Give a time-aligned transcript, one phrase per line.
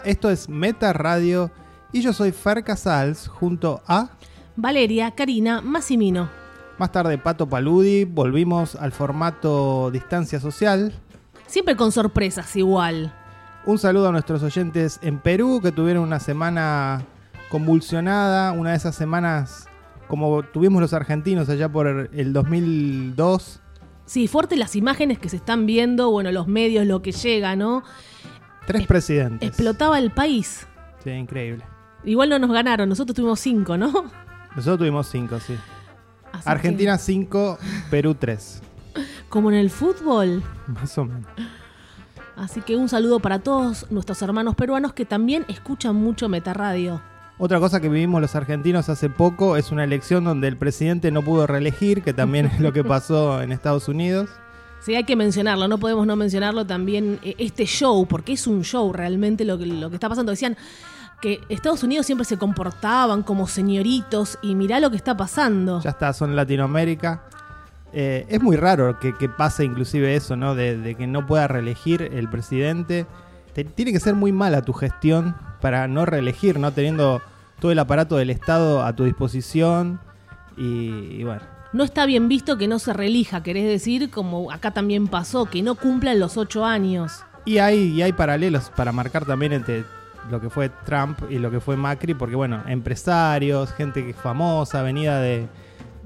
[0.00, 1.50] Hola, esto es Meta Radio
[1.92, 4.10] y yo soy Fer Casals junto a
[4.56, 6.28] Valeria, Karina, Massimino.
[6.78, 8.04] más tarde Pato Paludi.
[8.04, 10.94] Volvimos al formato distancia social.
[11.46, 13.12] Siempre con sorpresas igual.
[13.66, 17.04] Un saludo a nuestros oyentes en Perú que tuvieron una semana
[17.50, 19.68] convulsionada, una de esas semanas
[20.08, 23.60] como tuvimos los argentinos allá por el 2002.
[24.06, 27.84] Sí, fuerte las imágenes que se están viendo, bueno, los medios, lo que llega, ¿no?
[28.66, 29.48] Tres presidentes.
[29.48, 30.66] Explotaba el país.
[31.02, 31.64] Sí, increíble.
[32.04, 33.90] Igual no nos ganaron, nosotros tuvimos cinco, ¿no?
[34.56, 35.56] Nosotros tuvimos cinco, sí.
[36.32, 37.58] Así Argentina 5,
[37.90, 38.62] Perú 3.
[38.94, 40.42] que, como en el fútbol.
[40.66, 41.26] Más o menos.
[42.36, 47.02] Así que un saludo para todos nuestros hermanos peruanos que también escuchan mucho Metaradio.
[47.38, 51.22] Otra cosa que vivimos los argentinos hace poco es una elección donde el presidente no
[51.22, 54.28] pudo reelegir, que también es lo que pasó en Estados Unidos.
[54.80, 58.62] Sí, hay que mencionarlo, no podemos no mencionarlo también eh, este show, porque es un
[58.64, 60.30] show realmente lo que, lo que está pasando.
[60.32, 60.56] Decían
[61.20, 65.82] que Estados Unidos siempre se comportaban como señoritos y mirá lo que está pasando.
[65.82, 67.22] Ya está, son Latinoamérica.
[67.92, 70.54] Eh, es muy raro que, pase inclusive eso, ¿no?
[70.54, 73.04] De, de que no pueda reelegir el presidente.
[73.52, 76.72] Te- tiene que ser muy mala tu gestión para no reelegir, ¿no?
[76.72, 77.20] Teniendo
[77.60, 80.00] todo el aparato del Estado a tu disposición.
[80.56, 85.06] Y bueno, No está bien visto que no se reelija, querés decir, como acá también
[85.06, 87.22] pasó, que no cumplan los ocho años.
[87.44, 89.84] Y hay, y hay paralelos para marcar también entre
[90.30, 94.16] lo que fue Trump y lo que fue Macri, porque bueno, empresarios, gente que es
[94.16, 95.48] famosa, venida de,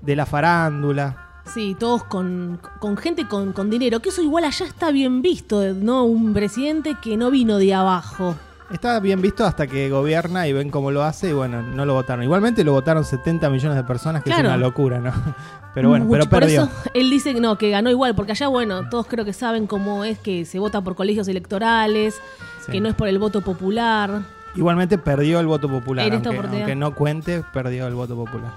[0.02, 1.42] de la farándula.
[1.46, 5.74] Sí, todos con, con gente con, con dinero, que eso igual allá está bien visto,
[5.74, 6.04] ¿no?
[6.04, 8.34] Un presidente que no vino de abajo.
[8.70, 11.92] Está bien visto hasta que gobierna y ven cómo lo hace y bueno, no lo
[11.94, 12.24] votaron.
[12.24, 14.48] Igualmente lo votaron 70 millones de personas, que Claro.
[14.48, 15.12] es una locura, ¿no?
[15.74, 16.62] Pero bueno, Mucho- pero por perdió.
[16.64, 19.66] eso él dice que no, que ganó igual, porque allá, bueno, todos creo que saben
[19.66, 22.20] cómo es que se vota por colegios electorales,
[22.64, 22.70] Sí.
[22.72, 24.22] que no es por el voto popular.
[24.54, 28.52] Igualmente perdió el voto popular, aunque, aunque no cuente, perdió el voto popular.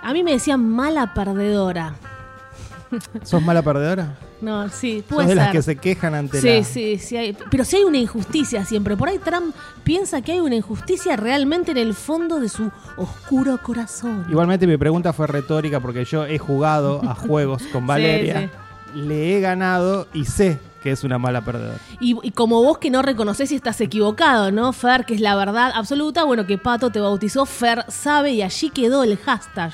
[0.00, 1.94] A mí me decían mala perdedora.
[3.22, 4.16] ¿Sos mala perdedora?
[4.40, 6.64] No, sí, ¿Sos puede de las que se quejan ante Sí, la...
[6.64, 7.16] sí, sí.
[7.16, 8.96] Hay, pero si hay una injusticia siempre.
[8.96, 13.58] Por ahí Trump piensa que hay una injusticia realmente en el fondo de su oscuro
[13.62, 14.26] corazón.
[14.28, 18.50] Igualmente mi pregunta fue retórica porque yo he jugado a juegos con Valeria,
[18.94, 21.78] le he ganado y sé que es una mala perdedora.
[21.98, 24.70] Y, y como vos que no reconoces si estás equivocado, ¿no?
[24.74, 28.68] Fer, que es la verdad absoluta, bueno, que Pato te bautizó, Fer sabe y allí
[28.68, 29.72] quedó el hashtag.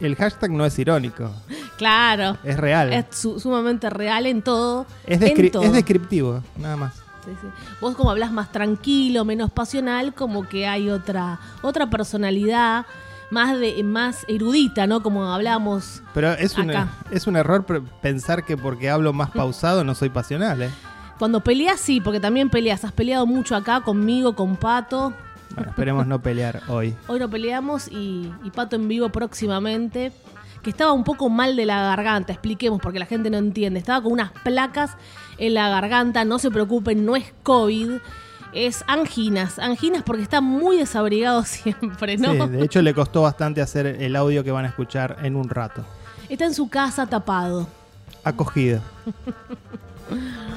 [0.00, 1.30] El hashtag no es irónico,
[1.76, 2.38] Claro.
[2.44, 2.92] es real.
[2.92, 4.86] Es su- sumamente real en todo.
[5.06, 5.62] Es, en descri- todo.
[5.62, 6.94] es descriptivo, nada más.
[7.24, 7.46] Sí, sí.
[7.80, 12.86] Vos como hablas más tranquilo, menos pasional, como que hay otra, otra personalidad
[13.30, 15.02] más de más erudita, ¿no?
[15.02, 16.02] Como hablamos.
[16.14, 16.88] Pero es un, Acá.
[17.10, 17.64] es un error
[18.00, 20.70] pensar que porque hablo más pausado no soy pasional, ¿eh?
[21.18, 22.82] Cuando peleas, sí, porque también peleas.
[22.84, 25.12] Has peleado mucho acá conmigo, con Pato.
[25.54, 26.94] Bueno, esperemos no pelear hoy.
[27.08, 30.12] Hoy no peleamos y, y Pato en vivo próximamente.
[30.62, 33.78] Que estaba un poco mal de la garganta, expliquemos porque la gente no entiende.
[33.78, 34.90] Estaba con unas placas
[35.38, 37.92] en la garganta, no se preocupen, no es COVID,
[38.52, 39.58] es anginas.
[39.58, 42.32] Anginas porque está muy desabrigado siempre, ¿no?
[42.32, 45.48] Sí, de hecho le costó bastante hacer el audio que van a escuchar en un
[45.48, 45.82] rato.
[46.28, 47.66] Está en su casa tapado.
[48.22, 48.82] Acogido.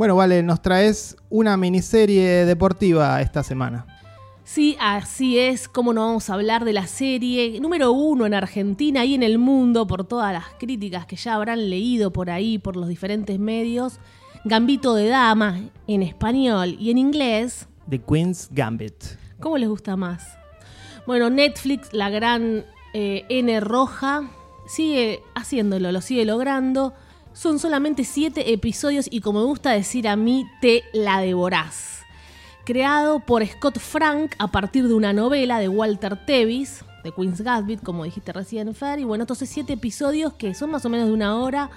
[0.00, 3.84] Bueno, vale, nos traes una miniserie deportiva esta semana.
[4.44, 9.04] Sí, así es, como no vamos a hablar de la serie número uno en Argentina
[9.04, 12.76] y en el mundo por todas las críticas que ya habrán leído por ahí, por
[12.76, 14.00] los diferentes medios.
[14.46, 17.68] Gambito de Dama en español y en inglés.
[17.90, 19.04] The Queen's Gambit.
[19.38, 20.26] ¿Cómo les gusta más?
[21.06, 22.64] Bueno, Netflix, la gran
[22.94, 24.30] eh, N roja,
[24.66, 26.94] sigue haciéndolo, lo sigue logrando.
[27.32, 32.02] Son solamente siete episodios y como me gusta decir a mí, te la devorás.
[32.64, 36.84] Creado por Scott Frank a partir de una novela de Walter Tevis.
[37.02, 38.98] de Queen's Gambit, como dijiste recién, Fer.
[38.98, 41.70] Y bueno, estos siete episodios que son más o menos de una hora.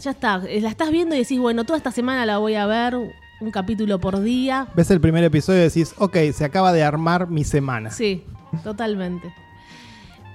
[0.00, 2.66] Ya está, eh, la estás viendo y decís, bueno, toda esta semana la voy a
[2.66, 4.68] ver, un capítulo por día.
[4.74, 7.90] Ves el primer episodio y decís, ok, se acaba de armar mi semana.
[7.90, 8.24] Sí,
[8.64, 9.32] totalmente.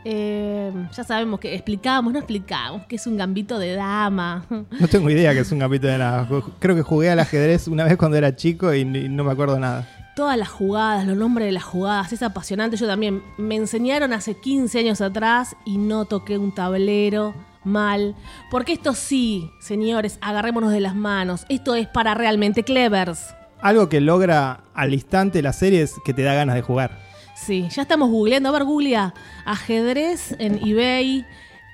[0.04, 4.46] Eh, ya sabemos que explicamos, no explicamos, que es un gambito de dama.
[4.50, 6.28] No tengo idea que es un capítulo de nada.
[6.60, 9.60] Creo que jugué al ajedrez una vez cuando era chico y, y no me acuerdo
[9.60, 9.88] nada.
[10.16, 12.78] Todas las jugadas, los nombres de las jugadas, es apasionante.
[12.78, 17.34] Yo también me enseñaron hace 15 años atrás y no toqué un tablero
[17.64, 18.16] mal.
[18.50, 21.46] Porque esto sí, señores, agarrémonos de las manos.
[21.50, 23.34] Esto es para realmente clevers.
[23.62, 27.11] Algo que logra al instante la serie es que te da ganas de jugar.
[27.42, 28.50] Sí, ya estamos googleando.
[28.50, 29.16] A ver, googlea
[29.46, 31.26] ajedrez en eBay,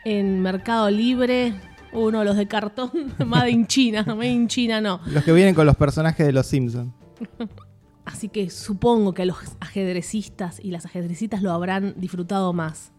[0.05, 1.55] en Mercado Libre.
[1.91, 2.91] Uno, los de cartón,
[3.25, 4.03] Made in China.
[4.07, 5.01] Made in China no.
[5.07, 6.93] Los que vienen con los personajes de los Simpsons.
[8.05, 12.93] Así que supongo que los ajedrecistas y las ajedrecistas lo habrán disfrutado más.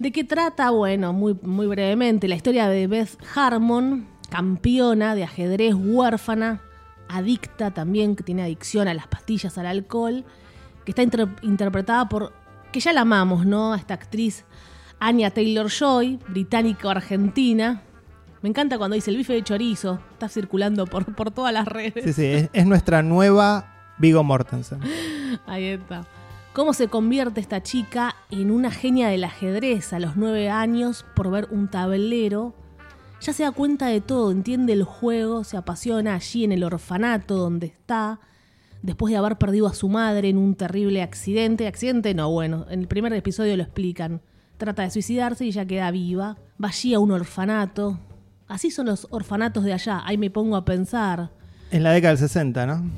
[0.00, 0.70] ¿De qué trata?
[0.70, 6.60] Bueno, muy, muy brevemente, la historia de Beth Harmon, campeona de ajedrez huérfana,
[7.08, 10.24] adicta también, que tiene adicción a las pastillas, al alcohol,
[10.86, 11.02] que está
[11.42, 12.32] interpretada por,
[12.72, 13.74] que ya la amamos, ¿no?
[13.74, 14.44] A esta actriz
[15.00, 17.82] Anya Taylor Joy, británico-argentina.
[18.40, 22.04] Me encanta cuando dice el bife de chorizo, está circulando por, por todas las redes.
[22.04, 24.80] Sí, sí, es, es nuestra nueva Vigo Mortensen.
[25.46, 26.06] Ahí está.
[26.52, 31.30] ¿Cómo se convierte esta chica en una genia del ajedrez a los nueve años por
[31.30, 32.54] ver un tablero?
[33.20, 37.36] Ya se da cuenta de todo, entiende el juego, se apasiona allí en el orfanato
[37.36, 38.20] donde está,
[38.82, 41.66] después de haber perdido a su madre en un terrible accidente.
[41.66, 44.20] Accidente no, bueno, en el primer episodio lo explican.
[44.56, 46.38] Trata de suicidarse y ya queda viva.
[46.62, 47.98] Va allí a un orfanato.
[48.48, 50.02] Así son los orfanatos de allá.
[50.04, 51.30] Ahí me pongo a pensar.
[51.70, 52.90] En la década del 60, ¿no?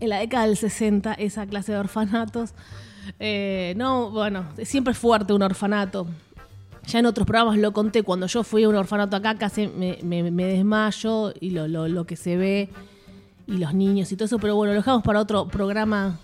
[0.00, 2.54] En la década del 60, esa clase de orfanatos.
[3.20, 6.06] Eh, no, bueno, siempre es fuerte un orfanato.
[6.86, 9.98] Ya en otros programas lo conté, cuando yo fui a un orfanato acá casi me,
[10.02, 12.68] me, desmayo y lo, lo, lo, que se ve
[13.46, 16.18] y los niños y todo eso, pero bueno, lo dejamos para otro programa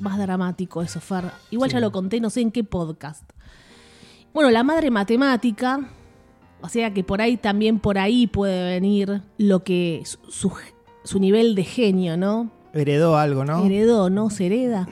[0.00, 1.24] más dramático eso, Fer.
[1.50, 1.74] Igual sí.
[1.74, 3.22] ya lo conté, no sé en qué podcast.
[4.32, 5.80] Bueno, la madre matemática,
[6.60, 10.52] o sea que por ahí también por ahí puede venir lo que su,
[11.04, 12.50] su nivel de genio, ¿no?
[12.72, 13.64] Heredó algo, ¿no?
[13.64, 14.30] Heredó, ¿no?
[14.30, 14.88] Se hereda.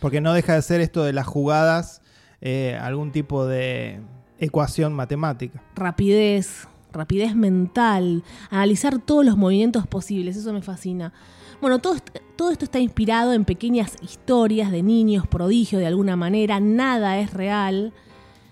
[0.00, 2.02] Porque no deja de ser esto de las jugadas
[2.40, 4.00] eh, algún tipo de
[4.38, 5.62] ecuación matemática.
[5.74, 11.12] Rapidez, rapidez mental, analizar todos los movimientos posibles, eso me fascina.
[11.60, 11.96] Bueno, todo,
[12.36, 17.32] todo esto está inspirado en pequeñas historias de niños prodigio de alguna manera, nada es
[17.32, 17.92] real.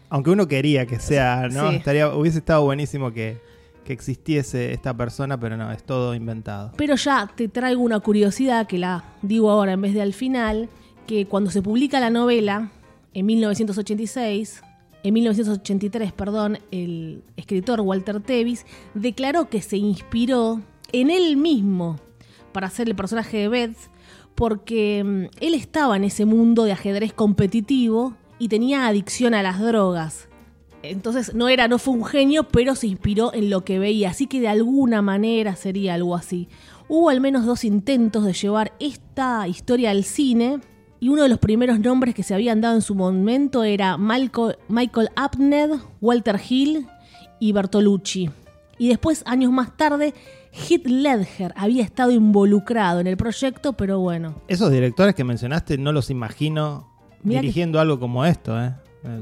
[0.08, 1.70] Aunque uno quería que sea, ¿no?
[1.70, 1.76] Sí.
[1.76, 3.40] Estaría, hubiese estado buenísimo que,
[3.84, 6.72] que existiese esta persona, pero no, es todo inventado.
[6.76, 10.68] Pero ya te traigo una curiosidad que la digo ahora en vez de al final,
[11.06, 12.70] que cuando se publica la novela,
[13.14, 14.62] en 1986,
[15.06, 20.60] en 1983, perdón, el escritor Walter Tevis declaró que se inspiró
[20.90, 22.00] en él mismo
[22.50, 23.76] para hacer el personaje de Beth,
[24.34, 29.60] porque mm, él estaba en ese mundo de ajedrez competitivo y tenía adicción a las
[29.60, 30.28] drogas.
[30.82, 34.26] Entonces no era, no fue un genio, pero se inspiró en lo que veía, así
[34.26, 36.48] que de alguna manera sería algo así.
[36.88, 40.58] Hubo al menos dos intentos de llevar esta historia al cine,
[41.00, 44.56] y uno de los primeros nombres que se habían dado en su momento era Michael,
[44.68, 46.86] Michael Abned, Walter Hill
[47.38, 48.30] y Bertolucci.
[48.78, 50.14] Y después, años más tarde,
[50.52, 54.34] Heath Ledger había estado involucrado en el proyecto, pero bueno.
[54.48, 56.88] Esos directores que mencionaste no los imagino
[57.22, 57.82] Mirá dirigiendo que...
[57.82, 58.72] algo como esto, ¿eh?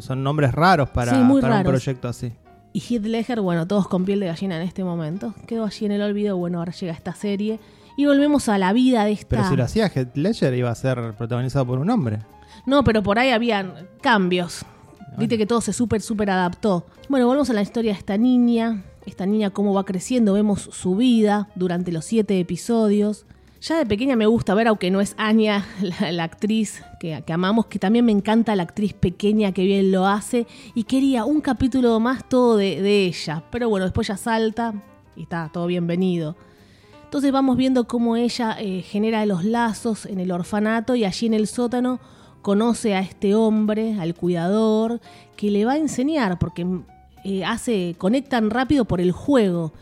[0.00, 1.66] Son nombres raros para, sí, para raros.
[1.66, 2.33] un proyecto así.
[2.73, 5.35] Y Heath Ledger, bueno, todos con piel de gallina en este momento.
[5.47, 7.61] Quedó allí en el olvido, bueno, ahora llega esta serie.
[7.97, 9.29] Y volvemos a la vida de esta.
[9.29, 12.21] Pero si lo hacía Heath Ledger iba a ser protagonizado por un hombre.
[12.67, 14.65] No, pero por ahí habían cambios.
[14.99, 15.19] Bueno.
[15.19, 16.87] Viste que todo se súper, súper adaptó.
[17.09, 18.85] Bueno, volvemos a la historia de esta niña.
[19.07, 23.27] Esta niña cómo va creciendo, vemos su vida durante los siete episodios.
[23.61, 27.33] Ya de pequeña me gusta ver, aunque no es Anya, la, la actriz que, que,
[27.33, 30.47] amamos, que también me encanta la actriz pequeña que bien lo hace.
[30.75, 33.45] Y quería un capítulo más todo de, de ella.
[33.51, 34.75] Pero bueno, después ya salta
[35.17, 36.37] y está todo bienvenido.
[37.14, 41.35] Entonces vamos viendo cómo ella eh, genera los lazos en el orfanato y allí en
[41.35, 42.00] el sótano
[42.42, 45.00] conoce a este hombre, al cuidador,
[45.37, 46.66] que le va a enseñar, porque
[47.23, 49.73] eh, hace, conectan rápido por el juego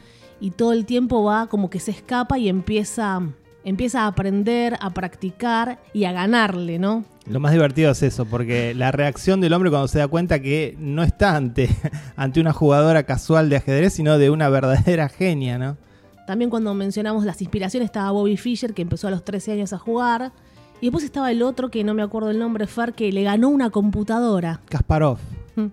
[0.42, 3.22] y todo el tiempo va como que se escapa y empieza,
[3.64, 7.06] empieza a aprender, a practicar y a ganarle, ¿no?
[7.26, 10.76] Lo más divertido es eso, porque la reacción del hombre cuando se da cuenta que
[10.78, 11.70] no está ante,
[12.14, 15.78] ante una jugadora casual de ajedrez, sino de una verdadera genia, ¿no?
[16.26, 19.78] También cuando mencionamos las inspiraciones estaba Bobby Fischer, que empezó a los 13 años a
[19.78, 20.32] jugar
[20.80, 23.48] Y después estaba el otro, que no me acuerdo el nombre, Fer, que le ganó
[23.48, 24.60] una computadora.
[24.68, 25.18] Kasparov.
[25.56, 25.68] La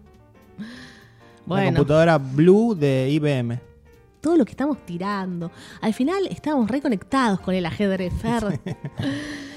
[1.45, 3.59] Bueno, computadora Blue de IBM.
[4.21, 5.51] todo lo que estamos tirando.
[5.81, 8.59] Al final estábamos reconectados con el ajedrez, Fer.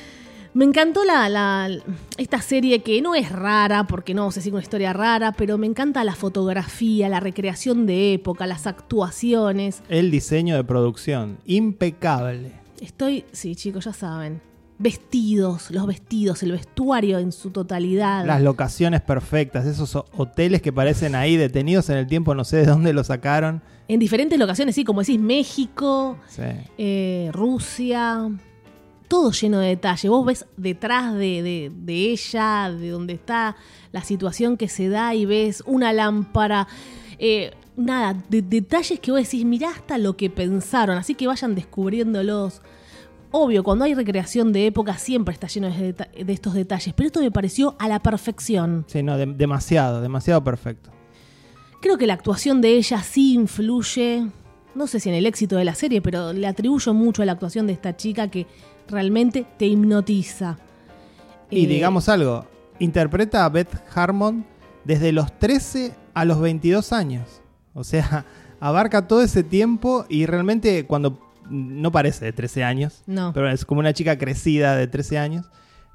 [0.54, 1.71] Me encantó la, la-
[2.18, 5.56] esta serie que no es rara, porque no sé si es una historia rara, pero
[5.56, 9.82] me encanta la fotografía, la recreación de época, las actuaciones.
[9.88, 11.38] El diseño de producción.
[11.47, 12.52] Impecable.
[12.82, 14.42] Estoy, sí chicos, ya saben,
[14.78, 18.26] vestidos, los vestidos, el vestuario en su totalidad.
[18.26, 19.64] Las locaciones perfectas.
[19.64, 22.35] Esos ho- hoteles que parecen ahí detenidos en el tiempo.
[22.35, 23.62] No sé de dónde lo sacaron.
[23.88, 26.42] En diferentes locaciones, sí, como decís, México, Sí.
[26.76, 28.28] eh, Rusia,
[29.12, 30.09] todo lleno de detalle.
[30.09, 33.57] Vos ves detrás de, de- de ella, de donde está
[33.92, 36.66] la situación que se da y ves una lámpara.
[37.19, 41.54] eh, nada, de- detalles que vos decís, mirá hasta lo que pensaron, así que vayan
[41.54, 42.62] descubriéndolos.
[43.31, 45.95] Obvio, cuando hay recreación de época siempre está lleno de,
[46.28, 48.85] estos detalles, pero esto me pareció a la perfección.
[48.88, 50.90] Sí, no, de- demasiado, demasiado perfecto.
[51.83, 54.26] Creo que la actuación de ella sí influye,
[54.75, 57.33] no sé si en el éxito de la serie, pero le atribuyo mucho a la
[57.33, 58.47] actuación de esta chica que
[58.89, 60.59] realmente te hipnotiza.
[61.51, 62.47] Y Eh, digamos algo,
[62.79, 64.45] interpreta a Beth Harmon
[64.85, 67.41] desde los 13 a los 22 años.
[67.75, 68.25] O sea,
[68.61, 73.33] abarca todo ese tiempo y realmente cuando no parece de 13 años, No.
[73.33, 75.47] pero es como una chica crecida de 13 años,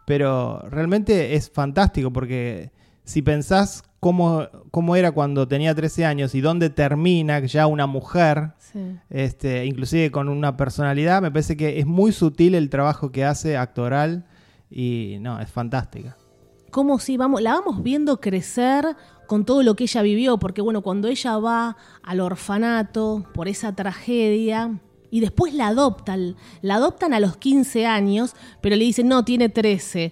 [0.05, 2.71] pero realmente es fantástico porque
[3.05, 8.51] si pensás cómo, cómo era cuando tenía 13 años y dónde termina ya una mujer,
[8.59, 8.79] Sí.
[9.09, 13.55] este, inclusive con una personalidad, me parece que es muy sutil el trabajo que hace
[13.57, 14.25] actoral
[14.69, 16.17] y no, es fantástica.
[16.69, 18.85] Como si vamos, la vamos viendo crecer
[19.25, 23.73] con todo lo que ella vivió, porque bueno, cuando ella va al orfanato por esa
[23.73, 29.23] tragedia y después la adoptan, la adoptan a los 15 años, pero le dicen, no,
[29.23, 30.11] tiene 13,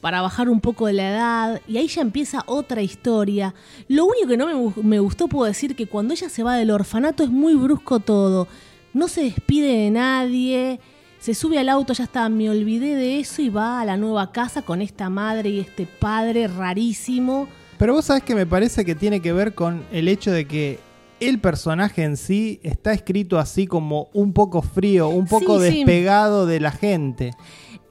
[0.00, 3.54] para bajar un poco de la edad, y ahí ya empieza otra historia.
[3.88, 6.70] Lo único que no me, me gustó, puedo decir, que cuando ella se va del
[6.70, 8.48] orfanato es muy brusco todo,
[8.94, 10.80] no se despide de nadie.
[11.20, 14.30] Se sube al auto, ya está, me olvidé de eso y va a la nueva
[14.30, 17.48] casa con esta madre y este padre rarísimo.
[17.76, 20.78] Pero vos sabés que me parece que tiene que ver con el hecho de que
[21.20, 25.76] el personaje en sí está escrito así como un poco frío, un poco Sí, sí.
[25.78, 27.32] despegado de la gente.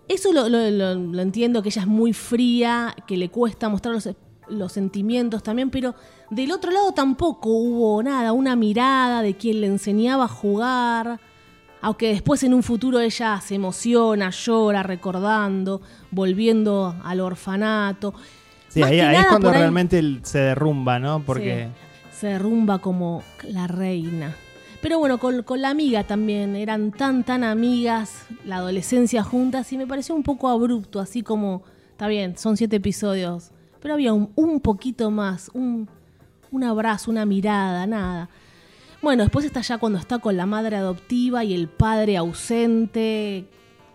[0.07, 3.93] Eso lo, lo- lo- lo entiendo, que ella es muy fría, que le cuesta mostrar
[3.95, 4.09] los,
[4.47, 5.95] los sentimientos también, pero
[6.29, 11.19] del otro lado tampoco hubo nada, una mirada de quien le enseñaba a jugar.
[11.81, 18.13] Aunque después en un futuro ella se emociona, llora, recordando, volviendo al orfanato.
[18.67, 21.21] Sí, ahí, es cuando ahí- realmente se derrumba, ¿no?
[21.23, 21.69] Porque
[22.11, 24.35] Sí, se derrumba como la reina.
[24.88, 29.77] Pero bueno, con, con la amiga también, eran tan, tan amigas, la adolescencia juntas, y
[29.77, 33.51] me pareció un poco abrupto, así como, está bien, son siete episodios,
[33.82, 35.89] pero había un, un poquito más, un,
[36.51, 38.29] un abrazo, una mirada, nada.
[39.01, 43.46] Bueno, después está ya cuando está con la madre adoptiva y el padre ausente.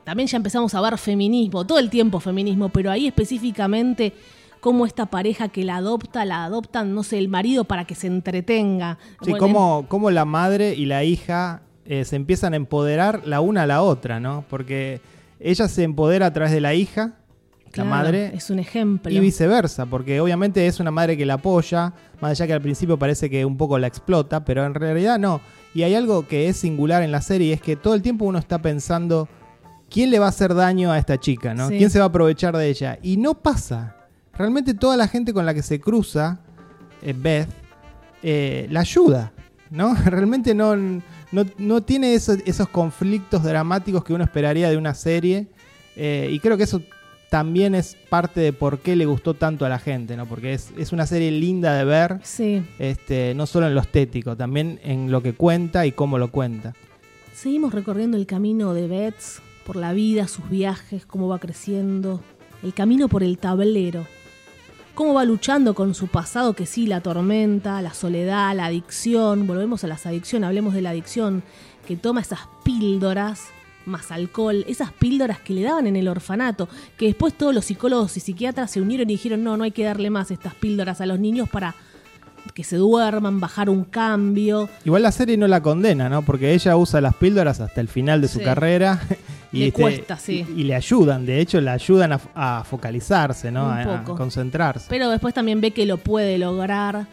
[0.05, 4.13] También ya empezamos a ver feminismo, todo el tiempo feminismo, pero ahí específicamente
[4.62, 8.07] cómo esta pareja que la adopta, la adoptan, no sé, el marido para que se
[8.07, 8.97] entretenga.
[9.21, 13.40] sí, Bueno, cómo, cómo la madre y la hija eh, se empiezan a empoderar la
[13.40, 14.45] una a la otra, ¿no?
[14.49, 15.00] Porque
[15.40, 17.14] ella se empodera a través de la hija,
[17.73, 19.11] claro, la madre, Es un ejemplo.
[19.11, 22.97] y viceversa, porque obviamente es una madre que la apoya, más allá que al principio
[22.97, 25.40] parece que un poco la explota, pero en realidad no.
[25.75, 28.38] Y hay algo que es singular en la serie, es que todo el tiempo uno
[28.38, 29.28] está pensando,
[29.90, 31.52] ¿quién le va a hacer daño a esta chica?
[31.52, 31.69] ¿no?
[31.69, 31.78] Sí.
[31.78, 33.00] ¿Quién se va a aprovechar de ella?
[33.02, 33.97] Y no pasa.
[34.37, 36.41] Realmente toda la gente con la que se cruza,
[37.03, 37.49] eh, Beth,
[38.23, 39.33] eh, la ayuda.
[39.71, 39.95] ¿no?
[40.05, 45.49] Realmente no, no, no tiene esos, esos conflictos dramáticos que uno esperaría de una serie.
[45.97, 46.81] eh, y creo que eso
[47.31, 50.27] también es parte de por qué le gustó tanto a la gente, ¿no?
[50.27, 52.62] Porque es, es una serie linda de ver, Sí.
[52.79, 56.75] este, no solo en lo estético, también en lo que cuenta y cómo lo cuenta.
[57.35, 62.21] Seguimos recorriendo el camino de Bets por la vida, sus viajes, cómo va creciendo,
[62.62, 64.07] el camino por el tablero,
[64.95, 69.85] cómo va luchando con su pasado que sí la tormenta, la soledad, la adicción, volvemos
[69.85, 71.43] a las adicciones, hablemos de la adicción,
[71.87, 73.49] que toma esas píldoras
[73.87, 78.17] más alcohol, esas píldoras que le daban en el orfanato, que después todos los psicólogos
[78.17, 81.07] y psiquiatras se unieron y dijeron, no, no hay que darle más estas píldoras a
[81.07, 81.75] los niños para
[82.55, 84.69] que se duerman, bajar un cambio.
[84.85, 86.23] Igual la serie no la condena, ¿no?
[86.23, 88.45] Porque ella usa las píldoras hasta el final de su Sí.
[88.45, 89.01] carrera.
[89.55, 90.47] Y, Le este, cuesta, sí.
[90.57, 93.71] y, y le ayudan, de hecho, le ayudan a, a focalizarse, ¿no?
[93.71, 94.87] A, concentrarse.
[94.89, 97.07] Pero después también ve que lo puede lograr.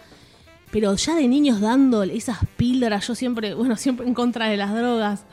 [0.72, 4.74] Pero ya de niños dando esas píldoras, yo siempre, bueno, siempre en contra de las
[4.74, 5.26] drogas,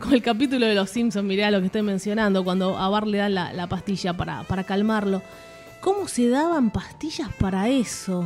[0.00, 3.18] Con el capítulo de Los Simpsons, mirá lo que estoy mencionando, cuando a Bart le
[3.18, 5.22] dan la, la pastilla para, para calmarlo.
[5.80, 8.24] ¿Cómo se daban pastillas para eso?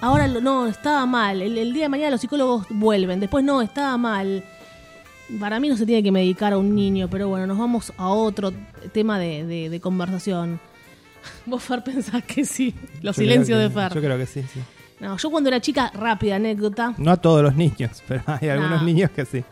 [0.00, 1.42] Ahora lo- no, estaba mal.
[1.42, 3.20] El, el día de mañana los psicólogos vuelven.
[3.20, 4.44] Después no, estaba mal.
[5.40, 8.08] Para mí no se tiene que medicar a un niño, pero bueno, nos vamos a
[8.08, 8.52] otro
[8.92, 10.60] tema de, de- de conversación.
[11.46, 12.74] Vos, Fer, pensás que sí.
[13.02, 13.92] Los Yo silencios de Fer.
[13.94, 14.60] Yo creo que sí, sí.
[15.00, 16.94] No, yo cuando era chica, rápida anécdota.
[16.98, 18.86] No a todos los niños, pero hay algunos No.
[18.86, 19.44] niños que sí.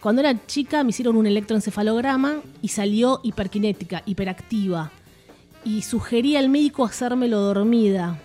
[0.00, 4.90] Cuando era chica me hicieron un electroencefalograma y salió hiperkinética, hiperactiva.
[5.64, 8.18] Y sugería al médico hacérmelo dormida.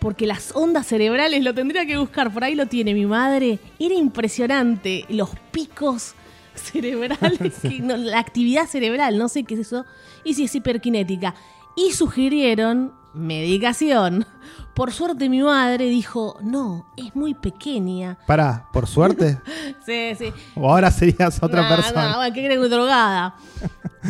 [0.00, 3.58] Porque las ondas cerebrales, lo tendría que buscar, por ahí lo tiene mi madre.
[3.78, 5.04] Era impresionante.
[5.08, 6.14] Los picos
[6.54, 9.84] cerebrales, que- no, la actividad cerebral, no sé qué es eso.
[10.24, 11.34] Y si es hiperkinética.
[11.76, 14.26] Y sugirieron medicación.
[14.74, 18.16] Por suerte mi madre dijo, no, es muy pequeña.
[18.26, 19.38] Pará, por suerte.
[19.84, 20.32] Sí, sí.
[20.54, 22.10] o ahora serías otra Nah, persona.
[22.12, 23.34] nah, ¿qué crees que drogada?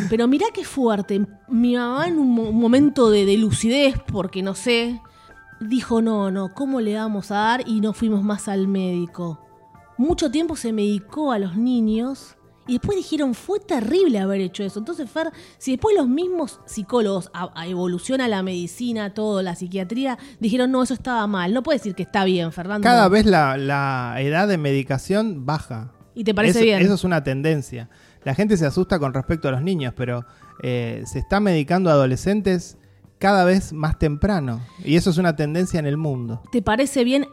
[0.09, 1.21] Pero mirá qué fuerte.
[1.47, 5.01] Mi mamá en un, mo- un momento de, de lucidez, porque no sé,
[5.61, 7.63] dijo, no, no, ¿cómo le vamos a dar?
[7.67, 9.39] Y no fuimos más al médico.
[9.97, 12.35] Mucho tiempo se medicó a los niños
[12.67, 14.79] y después dijeron, fue terrible haber hecho eso.
[14.79, 20.17] Entonces, Fer, si después los mismos psicólogos a, a evoluciona la medicina, todo, la psiquiatría,
[20.39, 21.53] dijeron, no, eso estaba mal.
[21.53, 22.83] No puede decir que está bien, Fernando.
[22.83, 25.91] Cada vez la, la edad de medicación baja.
[26.13, 26.81] ¿Y te parece eso, bien?
[26.81, 27.89] Eso es una tendencia.
[28.23, 30.25] La gente se asusta con respecto a los niños, pero
[30.61, 32.77] eh, se está medicando a adolescentes
[33.21, 34.59] cada vez más temprano.
[34.83, 36.41] Y eso es una tendencia en el mundo.
[36.51, 37.27] ¿Te parece bien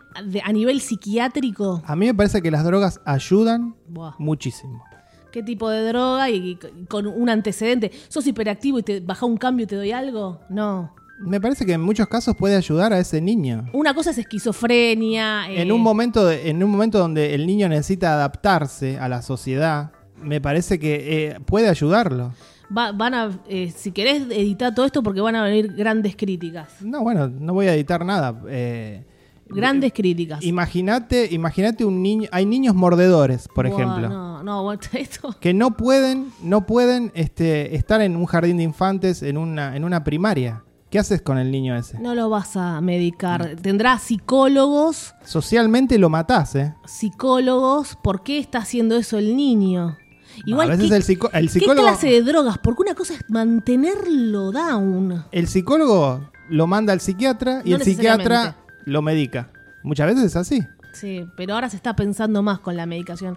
[0.45, 1.83] a nivel psiquiátrico?
[1.87, 4.13] A mí me parece que las drogas ayudan Buah.
[4.19, 4.85] muchísimo.
[5.33, 6.29] ¿Qué tipo de droga?
[6.31, 7.91] Y, y con un antecedente.
[8.09, 10.41] ¿Sos hiperactivo y te baja un cambio y te doy algo?
[10.51, 10.95] No.
[11.21, 13.67] Me parece que en muchos casos puede ayudar a ese niño.
[13.73, 15.51] Una cosa es esquizofrenia.
[15.51, 19.23] eh, En un momento, de- en un momento donde el niño necesita adaptarse a la
[19.23, 19.91] sociedad,
[20.23, 22.33] me parece que eh, puede ayudarlo.
[22.77, 26.81] Va- van a, eh, si querés editar todo esto porque van a venir grandes críticas.
[26.83, 28.41] No, bueno, no voy a editar nada.
[28.49, 29.05] Eh,
[29.51, 30.45] Grandes críticas.
[30.45, 35.35] Imagínate, imagínate un niño, hay niños mordedores, por ejemplo, No, no, esto.
[35.41, 39.85] que no pueden, no pueden este, estar en un jardín de infantes, en una, en
[39.85, 40.65] una primaria.
[40.91, 41.99] ¿Qué haces con el niño ese?
[41.99, 43.57] No lo vas a medicar.
[43.61, 46.75] Tendrá psicólogos, Socialmente lo matás, ¿eh?
[46.87, 47.97] psicólogos.
[48.03, 49.97] ¿Por qué está haciendo eso el niño?
[50.45, 52.59] Igual a veces ¿qué- el, psico- el ¿Qué psicólogo, clase de drogas?
[52.59, 55.25] Porque una cosa es mantenerlo down.
[55.33, 59.51] el psicólogo lo manda al psiquiatra y No el psiquiatra lo medica.
[59.83, 60.63] Muchas veces es así.
[60.95, 63.37] Sí, pero ahora se está pensando más con la medicación.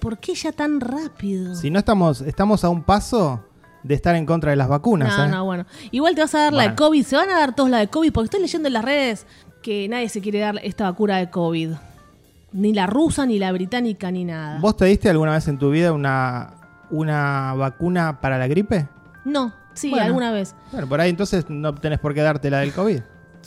[0.00, 1.54] ¿Por qué ya tan rápido?
[1.54, 3.44] Si no estamos, estamos a un paso
[3.82, 5.16] de estar en contra de las vacunas.
[5.16, 5.28] no, ¿eh?
[5.28, 5.66] no, bueno.
[5.90, 6.74] Igual te vas a dar la de.
[6.76, 7.04] COVID.
[7.04, 9.26] Se van a dar todos la de COVID porque estoy leyendo en las redes
[9.62, 11.70] que nadie se quiere dar esta vacuna de COVID.
[12.56, 14.58] Ni la rusa, ni la británica, ni nada.
[14.60, 16.54] ¿Vos te diste alguna vez en tu vida una,
[16.90, 18.88] una vacuna para la gripe?
[19.26, 20.06] No, sí, Bueno.
[20.06, 20.54] alguna vez.
[20.72, 23.00] Bueno, por ahí entonces no tenés por qué darte la del COVID.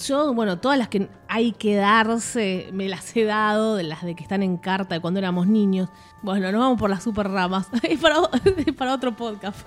[0.06, 4.16] Yo, bueno, todas las que hay que darse, me las he dado, de las de
[4.16, 5.90] que están en carta de cuando éramos niños.
[6.22, 7.68] Bueno, nos vamos por las super ramas.
[7.82, 8.18] Es para,
[8.66, 9.58] es para otro podcast.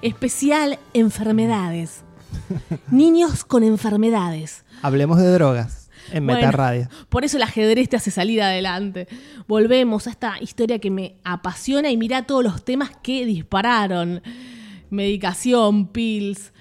[0.00, 2.04] Especial enfermedades.
[2.92, 4.64] Niños con enfermedades.
[4.80, 5.81] Hablemos de drogas
[6.12, 6.88] en Bueno, Meta Radio.
[7.08, 9.08] Por eso el ajedrez te hace salir adelante.
[9.48, 14.22] Volvemos a esta historia que me apasiona y mira todos los temas que dispararon.
[14.90, 16.52] Medicación, pills,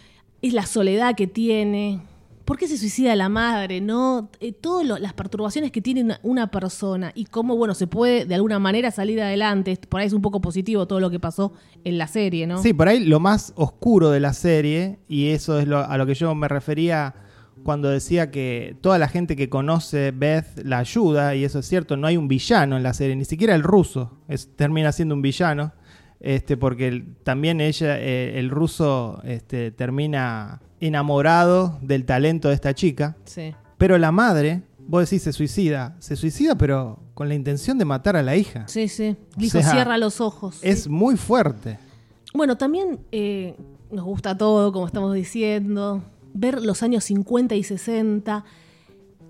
[0.41, 2.01] es la soledad que tiene.
[2.45, 3.81] ¿Por qué se suicida la madre?
[3.81, 4.29] ¿No?
[4.39, 8.35] Eh, todas las perturbaciones que tiene una, una persona y cómo, bueno, se puede de
[8.35, 9.77] alguna manera salir adelante.
[9.87, 12.61] Por ahí es un poco positivo todo lo que pasó en la serie, ¿no?
[12.61, 16.05] Sí, por ahí lo más oscuro de la serie, y eso es lo- a lo
[16.05, 17.13] que yo me refería
[17.63, 21.97] cuando decía que toda la gente que conoce Beth la ayuda, y eso es cierto,
[21.97, 25.21] no hay un villano en la serie, ni siquiera el ruso es, termina siendo un
[25.21, 25.73] villano,
[26.19, 32.73] este, porque el- también ella, eh, el ruso, este, termina enamorado del talento de esta
[32.73, 33.53] chica, Sí.
[33.77, 38.15] pero la madre, vos decís, se suicida, se suicida, pero con la intención de matar
[38.15, 38.67] a la hija.
[38.67, 39.15] Sí, sí.
[39.35, 40.59] O Dijo, sea, cierra los ojos.
[40.61, 41.79] Es muy fuerte.
[42.33, 43.55] Bueno, también eh,
[43.91, 48.43] nos gusta todo, como estamos diciendo, ver los años 50 y 60,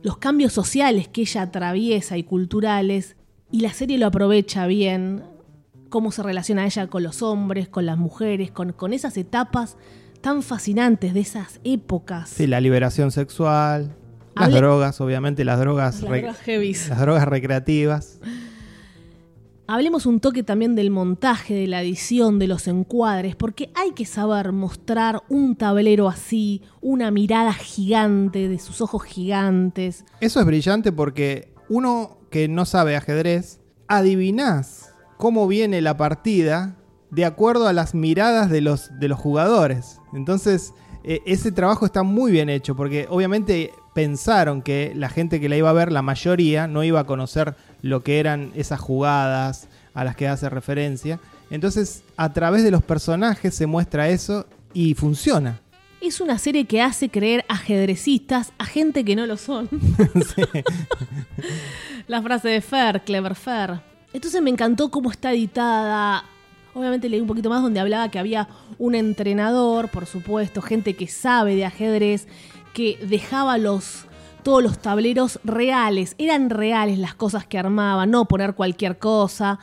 [0.03, 3.15] los cambios sociales que ella atraviesa y culturales,
[3.51, 5.23] y la serie lo aprovecha bien,
[5.89, 9.77] cómo se relaciona ella con los hombres, con las mujeres, con, con esas etapas
[10.21, 12.29] tan fascinantes de esas épocas.
[12.29, 13.95] Sí, la liberación sexual,
[14.35, 16.89] las drogas, obviamente las drogas, Las drogas heavies.
[16.89, 18.19] las drogas recreativas.
[19.73, 24.03] Hablemos un toque también del montaje, de la edición, de los encuadres, porque hay que
[24.03, 30.03] saber mostrar un tablero así, una mirada gigante, de sus ojos gigantes.
[30.19, 36.75] Eso es brillante porque uno que no sabe ajedrez, adivinás cómo viene la partida
[37.09, 40.01] de acuerdo a las miradas de los, de los jugadores.
[40.11, 40.73] Entonces,
[41.05, 45.57] eh, ese trabajo está muy bien hecho, porque obviamente pensaron que la gente que la
[45.57, 50.03] iba a ver, la mayoría, no iba a conocer lo que eran esas jugadas a
[50.03, 51.19] las que hace referencia.
[51.49, 55.59] Entonces, a través de los personajes se muestra eso y funciona.
[55.99, 59.69] Es una serie que hace creer ajedrecistas a gente que no lo son.
[62.07, 63.81] La frase de Fer, Clever Fer.
[64.13, 66.23] Entonces me encantó cómo está editada.
[66.73, 71.07] Obviamente leí un poquito más donde hablaba que había un entrenador, por supuesto, gente que
[71.07, 72.27] sabe de ajedrez,
[72.73, 74.05] que dejaba los
[74.43, 79.59] todos los tableros reales, eran reales las cosas que armaba, no poner cualquier cosa.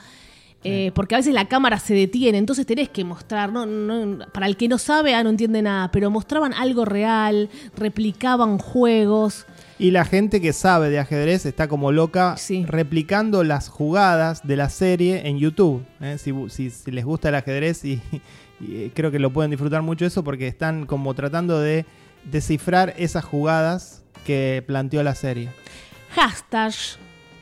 [0.65, 3.65] Eh, porque a veces la cámara se detiene, entonces tenés que mostrar, ¿no?
[3.65, 8.59] No- para el que no sabe, ah, no entiende nada, pero mostraban algo real, replicaban
[8.59, 9.47] juegos.
[9.79, 12.65] Y la gente que sabe de ajedrez está como loca Sí.
[12.67, 15.85] replicando las jugadas de la serie en YouTube.
[16.01, 16.17] ¿eh?
[16.19, 18.01] Si, si- si les gusta el ajedrez y,
[18.61, 21.87] y, eh, creo que lo pueden disfrutar mucho eso porque están como tratando de
[22.31, 25.49] descifrar esas jugadas que planteó la serie.
[26.11, 26.75] Hashtag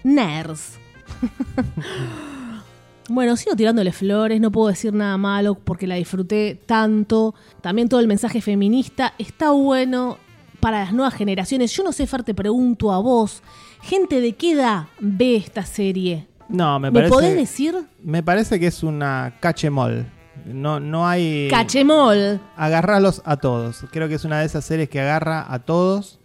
[0.05, 0.79] nerds.
[3.09, 7.35] bueno, sigo tirándole flores, no puedo decir nada malo porque la disfruté tanto.
[7.61, 10.19] También todo el mensaje feminista está bueno
[10.61, 11.73] para las nuevas generaciones.
[11.73, 13.43] Yo no sé, Fer, te pregunto a vos,
[13.83, 16.27] gente de qué edad ve esta serie.
[16.49, 17.75] No, me ¿Me, parece, podés decir?
[18.03, 20.07] me parece que es una cachemol.
[20.47, 21.49] No, no hay...
[21.51, 22.41] Cachemol.
[22.57, 23.85] Agarralos a todos.
[23.91, 26.19] Creo que es una de esas series que agarra a todos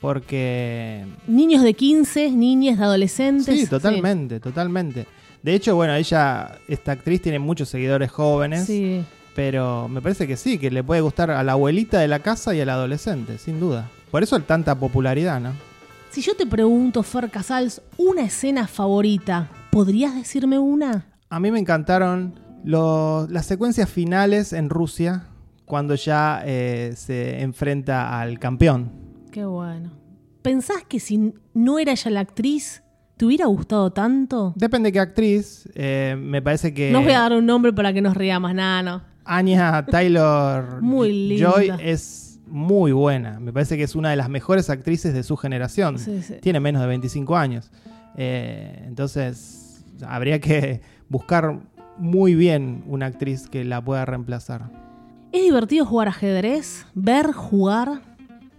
[0.00, 3.58] porque Niños de 15, niñas, adolescentes.
[3.58, 5.06] Sí, totalmente, totalmente.
[5.42, 9.02] De hecho, bueno, ella, esta actriz tiene muchos seguidores jóvenes, Sí.
[9.34, 12.54] pero me parece que sí, que le puede gustar a la abuelita de la casa
[12.54, 13.88] y al adolescente, sin duda.
[14.10, 15.52] Por eso tanta popularidad, ¿no?
[16.10, 21.06] Si yo te pregunto, Fer Casals, una escena favorita, ¿podrías decirme una?
[21.30, 22.34] A mí me encantaron
[22.64, 25.24] los- las secuencias finales en Rusia,
[25.64, 28.90] cuando ya eh, se enfrenta al campeón.
[29.30, 29.90] Qué bueno.
[30.42, 32.82] ¿Pensás que si no era ella la actriz,
[33.16, 34.52] te hubiera gustado tanto?
[34.56, 36.90] Depende qué actriz, eh, me parece que...
[36.92, 39.02] No os voy a dar un nombre para que nos riamos, nada, no.
[39.24, 41.50] Anya Taylor Muy linda.
[41.50, 43.40] Joy es muy buena.
[43.40, 45.98] Me parece que es una de las mejores actrices de su generación.
[45.98, 46.34] Sí, sí.
[46.42, 47.70] Tiene menos de 25 años.
[48.16, 51.58] Eh, entonces, habría que buscar
[51.98, 54.70] muy bien una actriz que la pueda reemplazar.
[55.32, 56.86] ¿Es divertido jugar ajedrez?
[56.94, 58.02] ¿Ver jugar?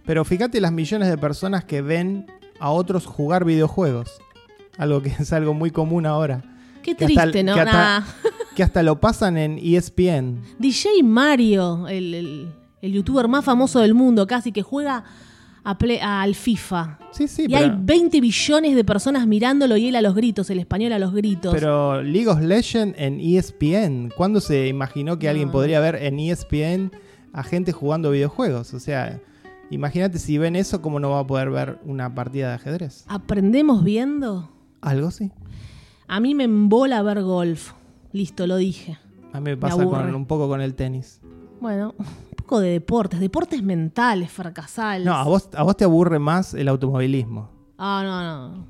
[0.04, 2.26] Pero fíjate las millones de personas que ven
[2.60, 4.10] a otros jugar videojuegos.
[4.78, 6.42] Algo que es algo muy común ahora.
[6.82, 7.54] Qué Que hasta- triste, ¿no?
[7.54, 8.04] que hasta-.
[8.56, 10.40] Que hasta lo pasan en ESPN.
[10.58, 12.48] DJ Mario, el, el-
[12.80, 15.04] el youtuber más famoso del mundo, casi que juega
[15.66, 16.98] a al FIFA.
[17.10, 20.48] Sí, sí, y pero, hay 20 billones de personas mirándolo y él a los gritos,
[20.50, 21.52] el español a los gritos.
[21.52, 24.12] pero League of Legends en ESPN.
[24.16, 26.92] ¿Cuándo se imaginó que alguien podría ver en ESPN
[27.32, 28.74] a gente jugando videojuegos?
[28.74, 29.20] O sea,
[29.70, 33.04] imagínate si ven eso, ¿cómo no va a poder ver una partida de ajedrez?
[33.08, 34.52] ¿Aprendemos viendo?
[34.82, 35.32] Algo sí.
[36.06, 37.72] A mí me embola ver golf.
[38.12, 38.98] Listo, lo dije.
[39.32, 41.20] A mí me pasa con, un poco con el tenis.
[41.60, 45.04] Bueno, un poco de deportes, deportes mentales, fracasales.
[45.06, 47.50] No, a vos, a vos te aburre más el automovilismo.
[47.78, 48.66] Ah, no, no.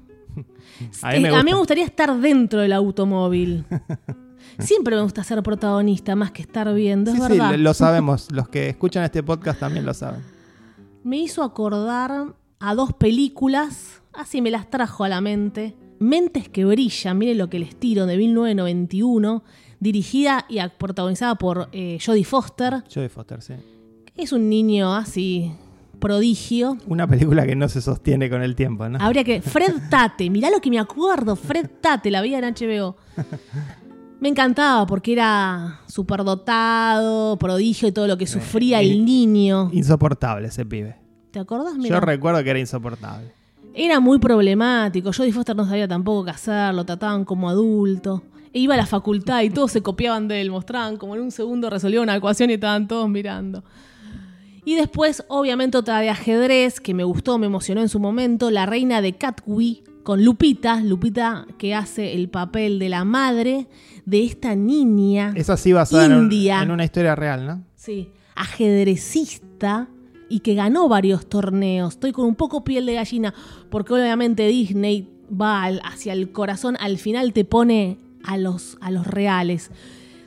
[1.03, 1.57] A mí Eh, me a mí me gusta.
[1.59, 3.65] gustaría estar dentro del automóvil.
[4.59, 7.51] Siempre me gusta ser protagonista más que estar viendo, es Sí, sí, verdad.
[7.53, 8.31] lo- lo sabemos.
[8.33, 10.23] Los que escuchan este podcast también lo saben.
[11.05, 15.77] Me hizo acordar a dos películas, así me las trajo a la mente.
[15.99, 19.43] Mentes que brillan, miren lo que les tiro, de 1991,
[19.81, 22.85] dirigida y protagonizada por eh, Jodie Foster.
[22.93, 23.55] Jodie Foster, sí.
[24.17, 25.53] Es un niño así,
[25.99, 26.79] prodigio.
[26.87, 28.99] Una película que no se sostiene con el tiempo, ¿no?
[29.01, 29.43] Habría que.
[29.43, 31.37] Fred Tate, mirá lo que me acuerdo.
[31.37, 32.97] Fred Tate, la veía en HBO.
[34.19, 39.69] Me encantaba porque era superdotado, prodigio y todo lo que sufría el niño.
[39.73, 40.97] Insoportable ese pibe.
[41.31, 41.75] ¿Te acordás?
[41.75, 42.01] Yo Mira.
[42.01, 43.31] recuerdo que era insoportable.
[43.75, 45.13] Era muy problemático.
[45.13, 48.23] Jodie Foster no sabía tampoco qué hacer, lo trataban como adulto.
[48.57, 51.31] E iba a la facultad y todos se copiaban de él, mostraban como en un
[51.31, 53.63] segundo resolvía una ecuación y estaban todos mirando.
[54.65, 58.65] Y después, obviamente, otra de ajedrez que me gustó, me emocionó en su momento, La
[58.65, 60.81] Reina de Catwi con Lupita.
[60.81, 63.67] Lupita que hace el papel de la madre
[64.07, 65.33] de esta niña.
[65.37, 66.63] Es así basada en, un- India.
[66.63, 67.63] en una historia real, ¿no?
[67.75, 69.89] Sí, ajedrecista
[70.29, 71.95] y que ganó varios torneos.
[71.95, 73.35] Estoy con un poco piel de gallina
[73.71, 78.91] porque obviamente Disney va al- hacia el corazón, al final te pone a los, a
[78.91, 79.71] los reales.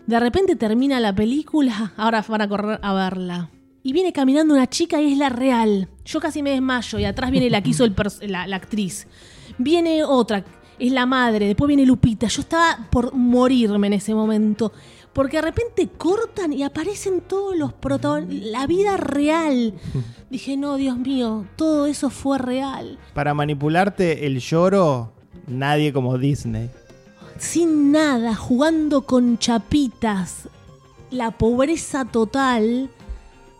[0.07, 3.49] De repente termina la película, ahora van a correr a verla.
[3.83, 5.87] Y viene caminando una chica y es la real.
[6.03, 9.07] Yo casi me desmayo y atrás viene la que hizo el la, la actriz.
[9.57, 10.43] Viene otra.
[10.79, 12.27] es la madre, después viene Lupita.
[12.27, 14.73] Yo estaba por morirme en ese momento.
[15.13, 19.73] Porque de repente cortan y aparecen todos los protagonistas, la vida real.
[20.29, 22.99] Dije, no, Dios mío, todo eso fue real.
[23.13, 25.13] Para manipularte el lloro,
[25.47, 26.69] nadie como Disney.
[27.39, 30.49] Sin nada, jugando con chapitas,
[31.09, 32.89] la pobreza total.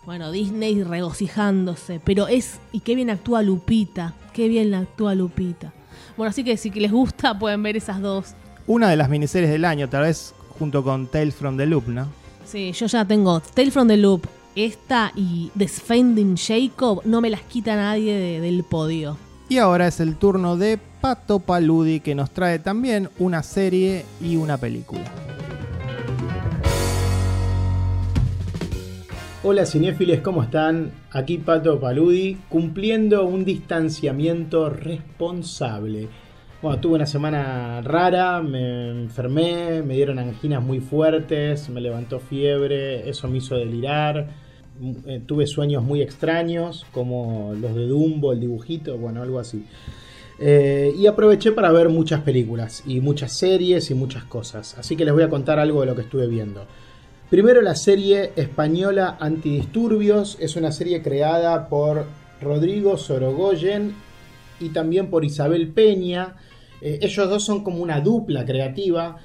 [0.06, 2.60] Bueno, Disney regocijándose, pero es.
[2.72, 5.74] Y qué bien actúa Lupita, qué bien actúa Lupita.
[6.18, 8.34] Bueno, así que si les gusta pueden ver esas dos.
[8.68, 12.08] Una de las miniseries del año, tal vez junto con Tales from the Loop, ¿no?
[12.46, 17.42] Sí, yo ya tengo Tales from the Loop, esta y Defending Jacob, no me las
[17.44, 19.18] quita nadie de- del podio.
[19.50, 24.36] Y ahora es el turno de Pato Paludi que nos trae también una serie y
[24.36, 25.06] una película.
[29.42, 30.92] Hola cinéfiles, ¿cómo están?
[31.10, 36.10] Aquí Pato Paludi, cumpliendo un distanciamiento responsable.
[36.62, 43.10] Bueno, tuve una semana rara, me enfermé, me dieron anginas muy fuertes, me levantó fiebre,
[43.10, 44.28] eso me hizo delirar.
[45.06, 49.66] Eh, tuve sueños muy extraños, como los de Dumbo, el dibujito, bueno, algo así.
[50.42, 54.78] Eh, y aproveché para ver muchas películas y muchas series y muchas cosas.
[54.78, 56.66] Así que les voy a contar algo de lo que estuve viendo.
[57.30, 62.06] Primero la serie española Antidisturbios, es una serie creada por
[62.42, 63.94] Rodrigo Sorogoyen
[64.60, 66.38] y también por Isabel Peña.
[66.82, 69.18] Eh, ellos dos son como una dupla creativa.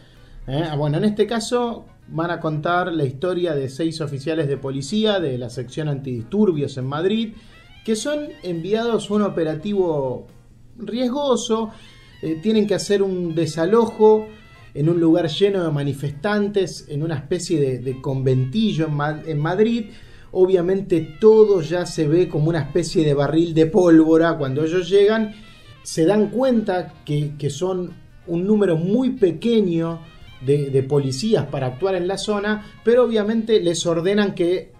[0.49, 0.65] ¿eh?
[0.77, 5.39] Bueno, en este caso van a contar la historia de seis oficiales de policía de
[5.39, 7.35] la sección Antidisturbios en Madrid,
[7.85, 10.27] que son enviados a un operativo
[10.77, 11.71] riesgoso,
[12.23, 14.27] eh, tienen que hacer un desalojo
[14.75, 19.87] en un lugar lleno de manifestantes, en una especie de, conventillo en, Ma- en Madrid.
[20.33, 25.33] Obviamente todo ya se ve como una especie de barril de pólvora cuando ellos llegan.
[25.85, 27.93] Se dan cuenta que son
[28.27, 30.01] un número muy pequeño
[30.45, 34.73] de, policías para actuar en la zona, pero obviamente les ordenan que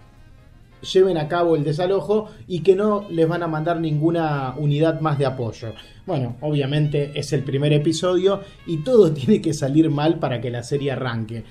[0.93, 5.17] lleven a cabo el desalojo y que no les van a mandar ninguna unidad más
[5.17, 5.73] de apoyo.
[6.05, 10.63] Bueno, obviamente es el primer episodio y todo tiene que salir mal para que la
[10.63, 11.43] serie arranque.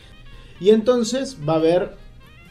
[0.61, 1.90] Y entonces va a haber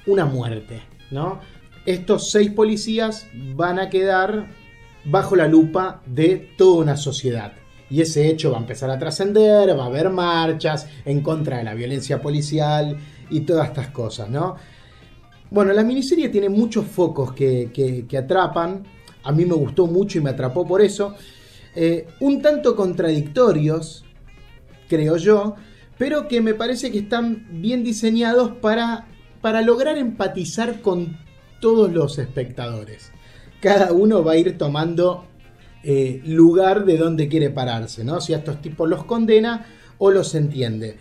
[0.05, 1.39] una muerte, ¿no?
[1.85, 4.47] Estos seis policías van a quedar
[5.05, 7.53] bajo la lupa de toda una sociedad.
[7.93, 11.63] Y ese hecho va a empezar a trascender, va a haber marchas en contra de
[11.63, 12.97] la violencia policial
[13.29, 14.55] y todas estas cosas, ¿no?
[15.51, 18.81] Bueno, la miniserie tiene muchos focos que, que- atrapan.
[19.21, 21.13] A mí me gustó mucho y me atrapó por eso.
[21.75, 24.05] Eh, un tanto contradictorios,
[24.89, 25.53] creo yo,
[25.95, 29.05] pero que me parece que están bien diseñados para,
[29.39, 31.15] para lograr empatizar con
[31.61, 33.11] todos los espectadores.
[33.61, 35.25] Cada uno va a ir tomando
[35.83, 38.21] eh, lugar de donde quiere pararse, ¿no?
[38.21, 39.65] Si a estos tipos los condena
[39.97, 40.97] o los entiende.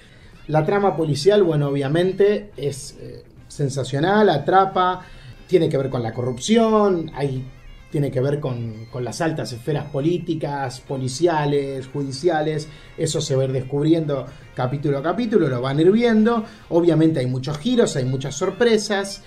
[0.49, 5.05] La trama policial, bueno, obviamente es eh, sensacional, atrapa,
[5.47, 7.11] tiene que ver con la corrupción,
[7.91, 13.45] tiene que ver con, con las altas esferas políticas, policiales, judiciales, eso se va a
[13.45, 18.07] ir descubriendo capítulo a capítulo, lo van a ir viendo, obviamente hay muchos giros, hay
[18.07, 19.23] muchas sorpresas,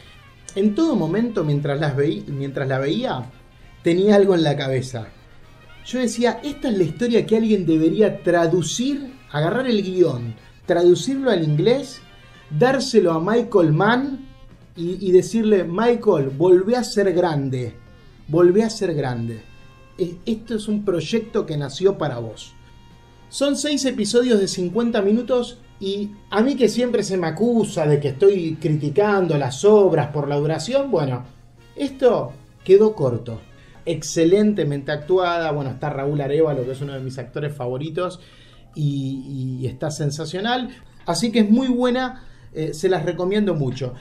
[0.56, 3.24] en todo momento mientras, las veí- mientras la veía
[3.84, 5.08] tenía algo en la cabeza.
[5.86, 10.34] Yo decía, esta es la historia que alguien debería traducir, agarrar el guion,
[10.66, 12.02] traducirlo al inglés,
[12.50, 14.26] dárselo a Michael Mann
[14.76, 17.76] y, decirle, Michael, volvé a ser grande,
[18.28, 19.44] volvé a ser grande.
[20.26, 22.54] Esto es un proyecto que nació para vos.
[23.30, 28.00] Son seis episodios de 50 minutos y a mí que siempre se me acusa de
[28.00, 31.26] que estoy criticando las obras por la duración, bueno,
[31.76, 33.40] esto quedó corto.
[33.86, 38.20] Excelentemente actuada, bueno, está Raúl Arevalo, que es uno de mis actores favoritos,
[38.76, 40.70] y, está sensacional.
[41.06, 43.94] Así que es muy buena, eh, se las recomiendo mucho.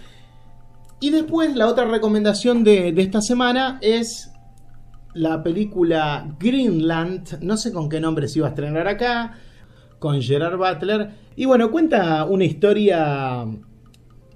[1.01, 4.33] Y después la otra recomendación de, esta semana es
[5.13, 9.39] la película Greenland, no sé con qué nombre se iba a estrenar acá,
[9.99, 11.11] con Gerard Butler.
[11.37, 13.47] Y bueno, cuenta una historia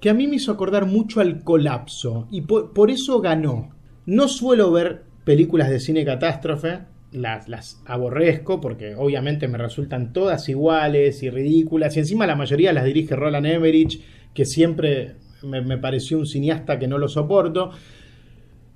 [0.01, 3.71] que a mí me hizo acordar mucho al colapso y por eso ganó.
[4.07, 6.79] No suelo ver películas de cine catástrofe,
[7.13, 12.73] las, las aborrezco porque obviamente me resultan todas iguales y ridículas y encima la mayoría
[12.73, 17.73] las dirige Roland Emmerich, que siempre me, pareció un cineasta que no lo soporto.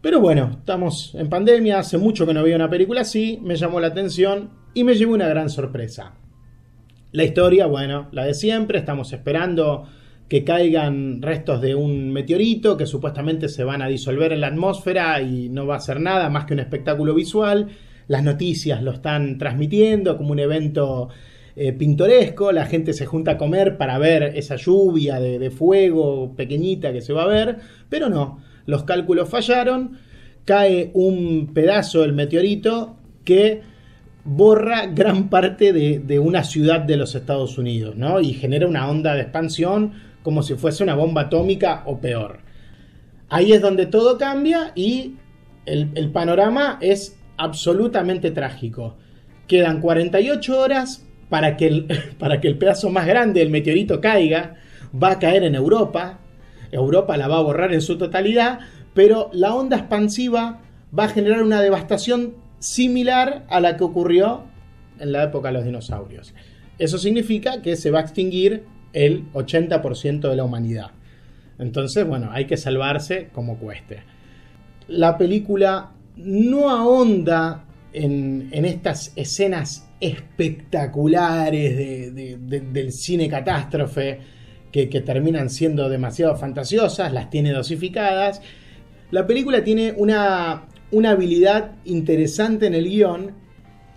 [0.03, 3.81] Pero bueno, estamos en pandemia, hace mucho que no veía una película así, me llamó
[3.81, 6.13] la atención y me llevó una gran sorpresa.
[7.13, 9.89] La historia, bueno, la de siempre, estamos esperando
[10.33, 15.21] que caigan restos de un meteorito que supuestamente se van a disolver en la atmósfera
[15.21, 17.69] y no va a ser nada más que un espectáculo visual.
[18.09, 21.11] Las noticias lo están transmitiendo como un evento
[21.55, 26.95] eh, pintoresco, la gente se junta a comer para ver esa lluvia de, fuego pequeñita
[26.95, 27.59] que se va a ver,
[27.91, 29.99] pero no, los cálculos fallaron,
[30.47, 33.61] cae un pedazo del meteorito que
[34.25, 38.19] borra gran parte de, de una ciudad de los Estados Unidos, ¿no?
[38.23, 42.41] Y genera una onda de expansión como si fuese una bomba atómica o peor.
[43.29, 45.17] Ahí es donde todo cambia y
[45.65, 48.97] el, panorama es absolutamente trágico.
[49.47, 51.87] Quedan 48 horas para que, el,
[52.19, 54.57] para que el pedazo más grande del meteorito caiga.
[54.95, 56.19] Va a caer en Europa.
[56.71, 58.61] Europa la va a borrar en su totalidad.
[58.95, 60.61] Pero la onda expansiva
[60.97, 64.45] va a generar una devastación similar a la que ocurrió
[64.99, 66.35] en la época de los dinosaurios.
[66.79, 70.91] Eso significa que se va a extinguir el 80% de la humanidad.
[71.59, 74.01] Entonces, bueno, hay que salvarse como cueste.
[74.89, 84.19] La película no ahonda en, estas escenas espectaculares de- de- de- del cine catástrofe
[84.71, 88.41] que, que terminan siendo demasiado fantasiosas, las tiene dosificadas.
[89.11, 93.33] La película tiene una, una habilidad interesante en el guion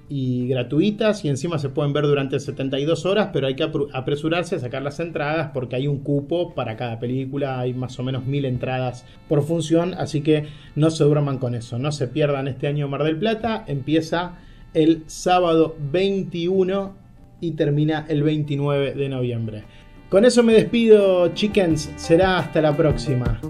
[0.08, 4.58] y gratuitas y encima se pueden ver durante 72 horas, pero hay que apresurarse a
[4.58, 8.44] sacar las entradas porque hay un cupo para cada película, hay más o menos mil
[8.44, 12.86] entradas por función, así que no se duerman con eso, no se pierdan este año
[12.86, 14.38] Mar del Plata, empieza
[14.74, 16.94] el sábado 21
[17.40, 19.64] y termina el 29 de noviembre.
[20.08, 21.90] Con eso me despido, chickens.
[21.96, 23.40] Será hasta la próxima.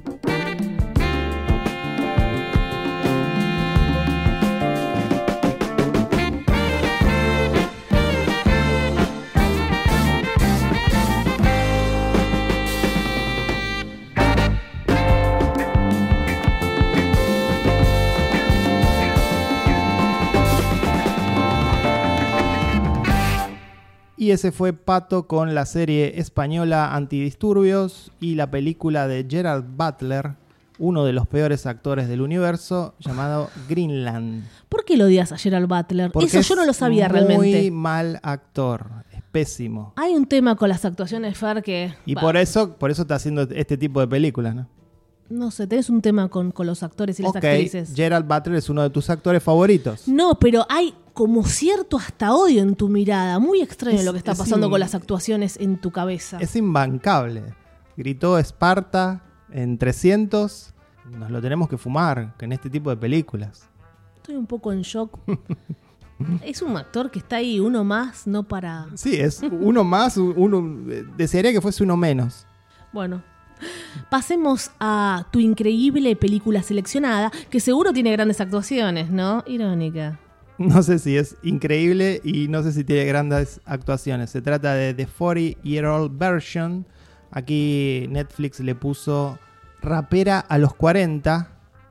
[24.35, 30.33] Ese fue Pato con la serie española Antidisturbios y la película de Gerard Butler,
[30.79, 34.45] uno de los peores actores del universo, llamado Greenland.
[34.69, 36.11] ¿Por qué lo odias a Gerald Butler?
[36.11, 37.71] Porque Eso yo no lo sabía Muy realmente.
[37.71, 39.93] mal actor, es pésimo.
[39.97, 41.95] Hay un tema con las actuaciones, Fer, que...
[42.05, 44.67] Y bah, por eso, por eso está haciendo este tipo de películas, ¿no?
[45.31, 47.93] No sé, tenés un tema con, con los actores y las Ok, actrices.
[47.95, 50.07] Gerald Butler es uno de tus actores favoritos.
[50.07, 53.39] No, pero hay como cierto hasta odio en tu mirada.
[53.39, 56.39] Muy extraño Es- lo que está es pasando in- con las actuaciones en tu cabeza.
[56.41, 57.43] Es imbancable.
[57.97, 60.75] Gritó Esparta en 300.
[61.19, 63.69] Nos lo tenemos que fumar que en este tipo de películas.
[64.17, 65.19] Estoy un poco en shock.
[66.45, 68.87] es un actor que está ahí, uno más, no para...
[68.95, 72.47] Sí, es uno más, uno eh, desearía que fuese uno menos.
[72.93, 73.23] Bueno.
[74.11, 79.43] Pasemos a tu increíble película seleccionada, que seguro tiene grandes actuaciones, ¿no?
[79.47, 80.19] Irónica.
[80.59, 84.31] No sé si es increíble y no sé si tiene grandes actuaciones.
[84.31, 86.87] Se trata de The 40 Year Old Version.
[87.33, 89.39] Aquí Netflix le puso
[89.83, 91.49] Rapera a los 40,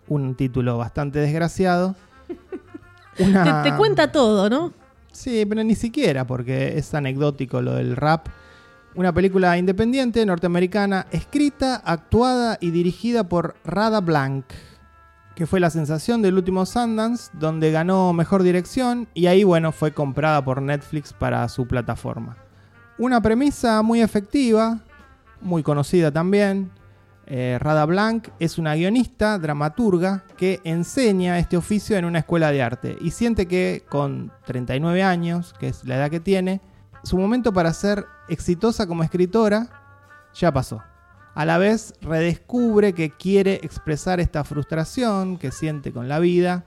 [0.08, 1.96] un título bastante desgraciado.
[3.20, 4.74] Una- Te, te cuenta todo, ¿no?
[5.12, 8.28] Sí, pero ni siquiera, porque es anecdótico lo del rap.
[8.96, 14.46] Una película independiente norteamericana, escrita, actuada y dirigida por Rada Blank,
[15.36, 19.94] que fue la sensación del último Sundance, donde ganó mejor dirección y ahí, bueno, fue
[19.94, 22.38] comprada por Netflix para su plataforma.
[23.00, 24.80] una premisa muy efectiva,
[25.42, 26.70] muy conocida también.
[27.26, 32.62] Eh, Rada Blanc es una guionista, dramaturga, que enseña este oficio en una escuela de
[32.62, 36.62] arte y siente que con 39 años, que es la edad que tiene,
[37.04, 39.68] su momento para ser exitosa como escritora
[40.34, 40.82] ya pasó.
[41.36, 46.66] A la vez redescubre que quiere expresar esta frustración que siente con la vida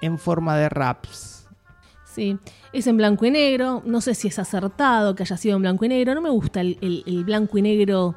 [0.00, 1.46] en forma de raps.
[2.04, 2.38] Sí,
[2.72, 3.82] es en blanco y negro.
[3.84, 6.14] No sé si es acertado que haya sido en blanco y negro.
[6.14, 8.14] No me gusta el, el- blanco y negro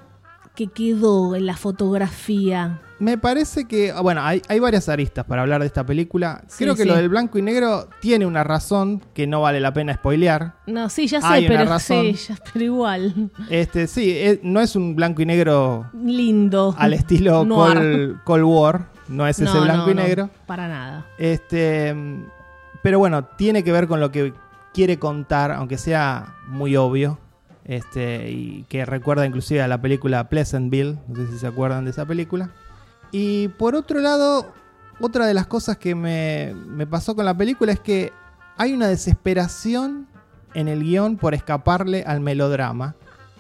[0.60, 2.82] que quedó en la fotografía.
[2.99, 6.43] Me parece que, bueno, hay, hay varias aristas para hablar de esta película.
[6.47, 6.89] Sí, Creo que sí.
[6.89, 10.55] lo del blanco y negro tiene una razón que no vale la pena spoilear.
[10.68, 12.05] No, sí, ya sé, Hay una pero, razón.
[12.14, 13.32] sí, ya- pero igual.
[13.49, 16.76] Este, sí, eh, no es un blanco y negro Lindo.
[16.78, 17.47] al estilo.
[17.47, 20.30] Cold, Cold War, no es ese blanco no, y no, negro.
[20.45, 21.05] para nada.
[21.18, 21.95] Este,
[22.84, 24.34] pero bueno, tiene que ver con lo que
[24.74, 27.18] quiere contar, aunque sea muy obvio.
[27.70, 31.91] Este, y que recuerda inclusive a la película Pleasantville, no sé si se acuerdan de
[31.91, 32.49] esa película.
[33.11, 34.51] Y por otro lado,
[34.99, 38.11] otra de las cosas que me, me pasó con la película es que
[38.57, 40.07] hay una desesperación
[40.55, 42.95] en el guion por escaparle al melodrama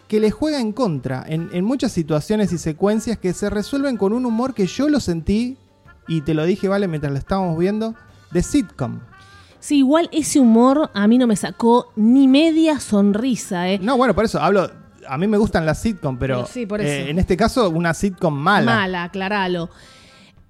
[0.07, 4.13] que le juega en contra en, en muchas situaciones y secuencias que se resuelven con
[4.13, 5.57] un humor que yo lo sentí,
[6.07, 7.95] y te lo dije, vale, mientras lo estábamos viendo,
[8.31, 8.99] de sitcom.
[9.59, 13.79] Sí, igual ese humor a mí no me sacó ni media sonrisa, ¿eh?
[13.81, 14.69] No, bueno, por eso hablo.
[15.07, 17.09] A mí me gustan las sitcom, pero, Pero sí, por eh, eso.
[17.09, 18.75] en este caso una sitcom mala.
[18.75, 19.69] Mala, aclaralo.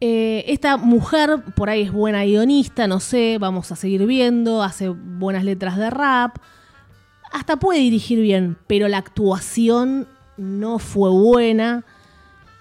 [0.02, 4.88] Eh, esta mujer por ahí es buena guionista, no sé, vamos a seguir viendo, hace
[4.90, 6.38] buenas letras de rap,
[7.34, 10.08] hasta puede dirigir bien, pero la actuación
[10.38, 11.84] no fue buena.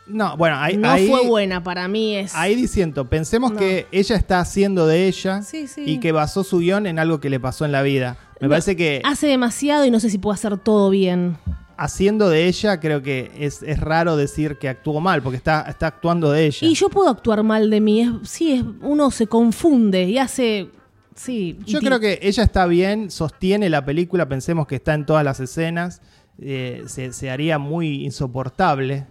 [0.09, 2.17] No, bueno, ahí, no ahí, fue buena para mí.
[2.17, 2.35] Es...
[2.35, 3.59] ahí diciendo, pensemos No.
[3.59, 5.83] que ella está haciendo de ella Sí, sí.
[5.87, 8.17] y que basó su guion en algo que le pasó en la vida.
[8.41, 11.37] Me No, parece que Hace demasiado y no sé si puede hacer todo bien.
[11.77, 15.87] haciendo de ella, creo que es, es raro decir que actuó mal, porque está, está
[15.89, 16.67] actuando de ella.
[16.67, 18.01] Y yo puedo actuar mal de mí.
[18.01, 20.71] Es, sí, es, uno se confunde y hace.
[21.15, 21.59] Sí.
[21.67, 25.41] Yo creo que ella está bien, sostiene la película, pensemos que está en todas las
[25.41, 26.01] escenas,
[26.41, 29.07] eh, se, se haría muy insoportable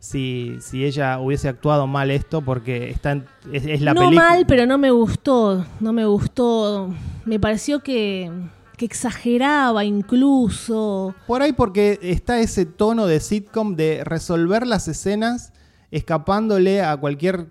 [0.00, 4.28] si, si ella hubiese actuado mal esto, porque está en- es, es la no película.
[4.30, 5.64] mal, pero no me gustó.
[5.80, 6.94] No me gustó.
[7.24, 8.30] Me pareció que,
[8.76, 11.14] que exageraba incluso.
[11.26, 15.52] Por ahí porque está ese tono de sitcom de resolver las escenas
[15.90, 17.46] escapándole a cualquier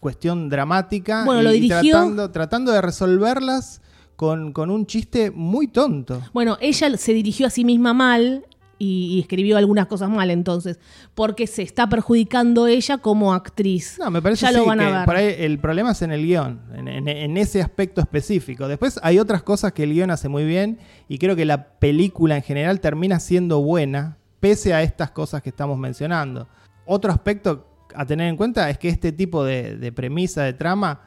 [0.00, 3.80] cuestión dramática Bueno, y, lo y dirigió- tratando, tratando de resolverlas
[4.16, 6.20] con, con un chiste muy tonto.
[6.32, 8.44] Bueno, ella se dirigió a sí misma mal
[8.82, 10.80] y, y escribió algunas cosas mal entonces,
[11.14, 13.96] porque se está perjudicando ella como actriz.
[13.98, 15.04] No, me parece Ya lo van a que ver.
[15.04, 18.66] por ahí el problema es en el guion, en, en- en ese aspecto específico.
[18.66, 20.78] Después hay otras cosas que el guion hace muy bien
[21.08, 25.50] y creo que la película en general termina siendo buena, pese a estas cosas que
[25.50, 26.48] estamos mencionando.
[26.84, 31.02] Otro aspecto a tener en cuenta es que este tipo de, de premisa, de trama,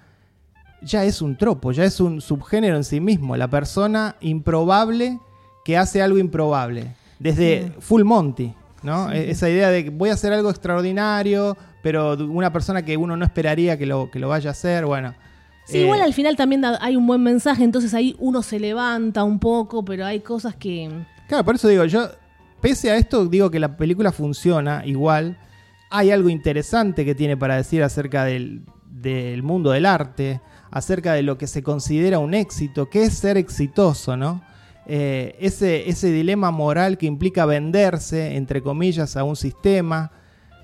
[0.82, 3.36] ya es un tropo, ya es un subgénero en sí mismo.
[3.36, 5.20] La persona improbable
[5.66, 6.94] que hace algo improbable.
[7.20, 8.54] Desde Full Monty,
[8.84, 9.12] ¿no?
[9.12, 13.16] E- Esa idea de que voy a hacer algo extraordinario, pero una persona que uno
[13.16, 15.14] no esperaría que lo, que lo vaya a hacer, bueno.
[15.66, 19.24] Sí, eh, igual al final también hay un buen mensaje, entonces ahí uno se levanta
[19.24, 20.90] un poco, pero hay cosas que...
[21.28, 22.08] Claro, por eso digo, yo,
[22.62, 25.38] pese a esto, digo que la película funciona igual.
[25.90, 28.62] Hay algo interesante que tiene para decir acerca del,
[28.92, 30.40] del mundo del arte,
[30.70, 34.44] acerca de lo que se considera un éxito, que es ser exitoso, ¿no?
[34.88, 40.12] Eh, ese, ese dilema moral que implica venderse, entre comillas, a un sistema.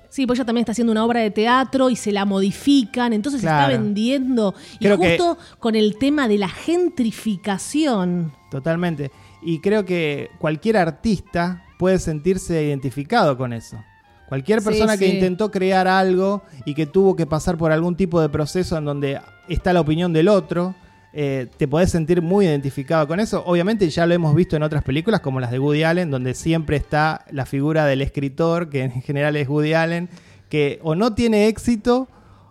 [0.09, 3.41] Sí, pues ella también está haciendo una obra de teatro y se la modifican, entonces
[3.41, 4.53] se está vendiendo.
[4.73, 8.33] Y Creo que- justo con el tema de la gentrificación.
[8.49, 9.11] Totalmente.
[9.41, 13.77] Y creo que cualquier artista puede sentirse identificado con eso.
[14.27, 15.13] Cualquier Sí, persona que sí.
[15.15, 19.19] intentó crear algo y que tuvo que pasar por algún tipo de proceso en donde
[19.49, 20.75] está la opinión del otro,
[21.13, 23.43] eh, te podés sentir muy identificado con eso.
[23.45, 26.77] Obviamente ya lo hemos visto en otras películas como las de Woody Allen, donde siempre
[26.77, 30.09] está la figura del escritor, que en general es Woody Allen,
[30.49, 32.07] que o no tiene éxito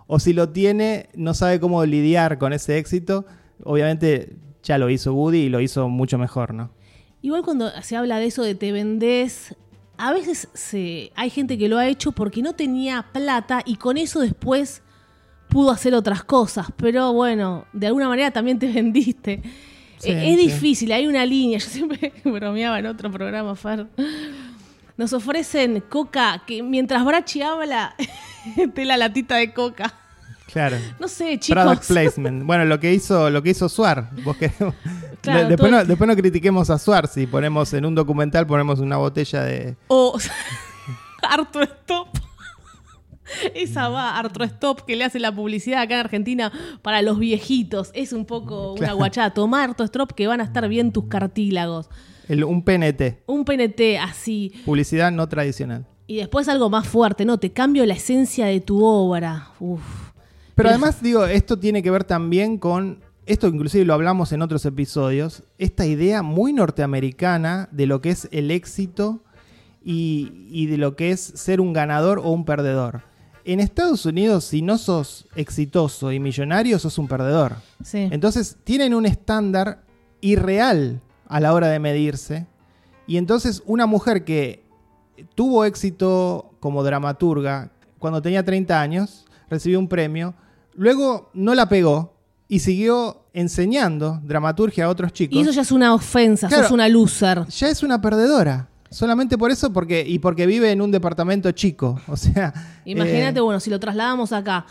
[0.07, 3.25] o si lo tiene no sabe cómo lidiar con ese éxito.
[3.65, 6.71] Obviamente ya lo hizo Woody y lo hizo mucho mejor, ¿no?
[7.23, 9.55] Igual cuando se habla de eso de te vendés,
[9.97, 10.49] a veces
[11.15, 14.83] hay gente que lo ha hecho porque no tenía plata y con eso después
[15.51, 16.69] pudo hacer otras cosas.
[16.77, 19.43] Pero bueno, de alguna manera también te vendiste.
[19.99, 20.47] Sí, Eh, es sí.
[20.47, 21.59] difícil, hay una línea.
[21.61, 23.87] Yo siempre bromeaba en otro programa, Far.
[24.97, 27.95] Nos ofrecen coca que mientras Brachi habla,
[28.75, 29.95] te la latita de coca.
[30.53, 30.77] Claro.
[30.99, 31.87] No sé, Product chicos.
[31.87, 32.43] placement.
[32.45, 34.11] Bueno, lo que hizo, lo que hizo Suar.
[34.25, 34.75] Vos querés-
[35.21, 38.97] Claro, después, no, después no critiquemos a Suar si ponemos en un documental ponemos una
[38.97, 39.77] botella de...
[39.89, 40.19] O
[41.23, 42.09] Arto Stop.
[43.55, 46.53] Esa va, Arto Stop, que le hace la publicidad acá en Argentina
[46.83, 47.91] para los viejitos.
[47.95, 49.33] Es un poco una guachada.
[49.35, 51.89] Toma Arto Stop que van a estar bien tus cartílagos.
[52.29, 54.53] el- un PNT, Un PNT así.
[54.65, 55.87] publicidad no tradicional.
[56.07, 57.39] Y después algo más fuerte, ¿no?
[57.39, 59.49] Te cambio la esencia de tu obra.
[59.61, 59.81] Uf.
[60.55, 64.65] Pero además, digo, esto tiene que ver también con, esto inclusive lo hablamos en otros
[64.67, 69.23] episodios, esta idea muy norteamericana de lo que es el éxito
[69.85, 73.03] y, y de lo que es ser un ganador o un perdedor.
[73.45, 77.57] En Estados Unidos, si no sos exitoso y millonario, sos un perdedor.
[77.83, 78.09] Sí.
[78.11, 79.83] Entonces tienen un estándar
[80.21, 82.47] irreal a la hora de medirse.
[83.07, 84.65] Y entonces una mujer que
[85.35, 90.35] tuvo éxito como dramaturga cuando tenía 30 años, recibió un premio,
[90.75, 92.15] luego no la pegó
[92.49, 95.37] y siguió enseñando dramaturgia a otros chicos.
[95.37, 96.65] Y eso ya es una ofensa, Claro.
[96.65, 97.47] sos una loser.
[97.49, 98.69] ya es una perdedora.
[98.91, 102.01] Solamente por eso porque, y porque vive en un departamento chico.
[102.09, 102.53] O sea.
[102.85, 104.67] Imagínate, eh, bueno, si lo trasladamos acá,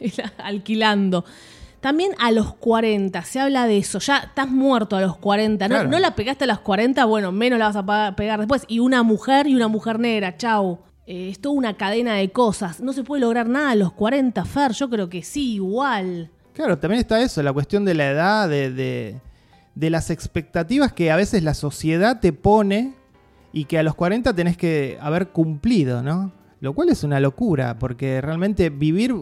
[0.38, 1.24] alquilando.
[1.80, 3.98] También a los 40, se habla de eso.
[3.98, 5.68] Ya estás muerto a los 40.
[5.68, 5.74] ¿no?
[5.74, 5.90] Claro.
[5.90, 8.64] no la pegaste a los 40, bueno, menos la vas a pegar después.
[8.68, 10.78] Y una mujer y una mujer negra, chau.
[11.06, 12.80] Eh, es toda una cadena de cosas.
[12.80, 14.72] No se puede lograr nada a los 40, Fer.
[14.72, 16.30] Yo creo que sí, igual.
[16.54, 19.20] Claro, también está eso, la cuestión de la edad, de, de-
[19.74, 22.94] de las expectativas que a veces la sociedad te pone
[23.54, 26.32] y que a los 40 tenés que haber cumplido, ¿no?
[26.60, 29.14] Lo cual es una locura, porque realmente vivir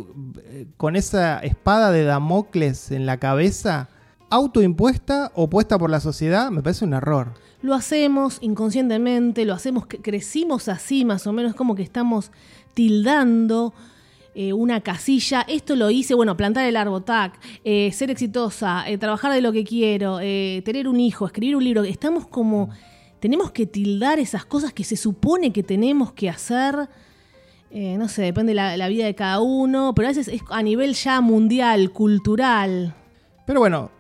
[0.42, 3.88] eh, con esa espada de Damocles en la cabeza,
[4.30, 7.34] autoimpuesta o puesta por la sociedad, me parece un error.
[7.60, 12.32] Lo hacemos inconscientemente, lo hacemos, crecimos así más o menos, como que estamos
[12.74, 13.74] tildando
[14.34, 15.42] eh, una casilla.
[15.42, 19.52] Esto lo hice, bueno, plantar el árbol, tac, eh, ser exitosa, eh, trabajar de lo
[19.52, 21.84] que quiero, tener un hijo, escribir un libro.
[21.84, 22.70] Estamos como,
[23.22, 26.88] tenemos que tildar esas cosas que se supone que tenemos que hacer.
[27.70, 30.42] Eh, no sé, depende de la, la vida de cada uno, pero a veces es
[30.50, 32.94] a nivel ya mundial, cultural.
[33.46, 33.90] Pero bueno,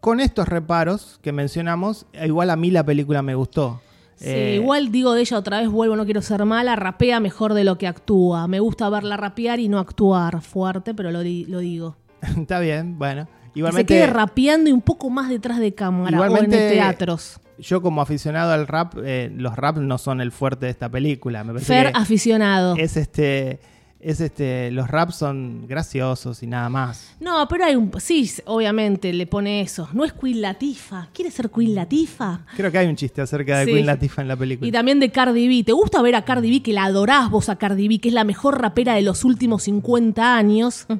[0.00, 3.82] con estos reparos que mencionamos, igual a mí la película me gustó.
[4.16, 7.52] Sí, Eh, igual digo de ella otra vez, vuelvo, no quiero ser mala, rapea mejor
[7.54, 8.48] de lo que actúa.
[8.48, 11.96] Me gusta verla rapear y no actuar fuerte, pero lo, di- lo digo.
[12.36, 13.28] Está bien, bueno.
[13.52, 17.40] Que Igualmente, se quede rapeando y un poco más detrás de cámara o en teatros.
[17.60, 21.44] Yo como aficionado al rap, eh, los rap no son el fuerte de esta película.
[21.44, 22.74] Me parece Fer que aficionado.
[22.76, 23.60] es este,
[24.00, 27.14] es este, los raps son graciosos y nada más.
[27.20, 27.90] No, pero hay un...
[28.00, 29.88] Sí, obviamente le pone eso.
[29.92, 31.08] No es Queen Latifa.
[31.12, 32.46] ¿Quieres ser Queen Latifa?
[32.56, 33.72] Creo que hay un chiste acerca de Sí.
[33.72, 34.66] Queen Latifah en la película.
[34.66, 35.64] Y también de Cardi B.
[35.64, 38.14] ¿Te gusta ver a Cardi B, que la adorás vos a Cardi B, que es
[38.14, 40.86] la mejor rapera de los últimos 50 años?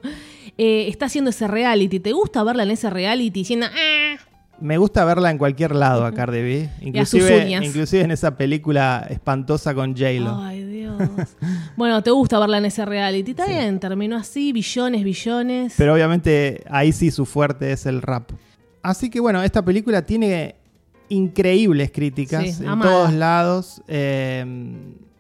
[0.58, 2.00] Eh, está haciendo ese reality.
[2.00, 3.66] ¿Te gusta verla en ese reality diciendo...
[3.66, 4.16] "Ah"?
[4.60, 8.10] Me gusta verla en cualquier lado a Cardi B, Y a sus inclusive, inclusive en
[8.10, 10.36] esa película espantosa con J-Lo.
[10.42, 10.98] Ay, Dios.
[11.76, 13.30] bueno, ¿te gusta verla en ese reality?
[13.30, 15.74] Está bien, terminó así, billones, billones.
[15.78, 18.30] Pero obviamente ahí sí su fuerte es el rap.
[18.82, 20.56] Así que bueno, esta película tiene
[21.08, 22.90] increíbles críticas Sí, en amada.
[22.90, 23.82] todos lados.
[23.88, 24.44] Eh,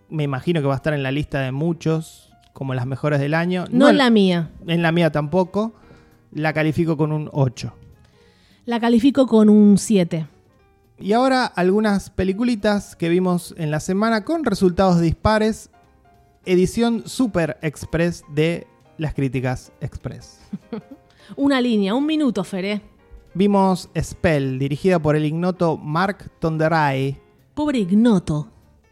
[0.08, 3.34] me imagino que va a estar en la lista de muchos, como las mejores del
[3.34, 3.64] año.
[3.70, 4.50] no en la mía.
[4.66, 5.74] en la mía tampoco.
[6.32, 7.72] La califico con un 8.
[8.66, 10.26] La califico con un 7.
[10.98, 15.70] Y ahora algunas peliculitas que vimos en la semana con resultados dispares.
[16.44, 18.66] Edición Super Express de
[18.98, 20.40] las críticas Express.
[21.36, 22.82] Una línea, un minuto, Feré.
[23.32, 27.18] Vimos Spell, dirigida por el ignoto Mark Tonderai.
[27.54, 28.48] Pobre ignoto.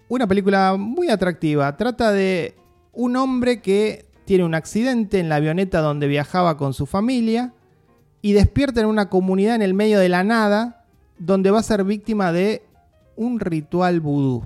[0.09, 1.77] Una película muy atractiva.
[1.77, 2.55] Trata de
[2.93, 7.53] un hombre que tiene un accidente en la avioneta donde viajaba con su familia
[8.29, 10.85] y despierta en una comunidad en el medio de la nada
[11.19, 12.63] donde va a ser víctima de
[13.17, 14.45] un ritual vudú.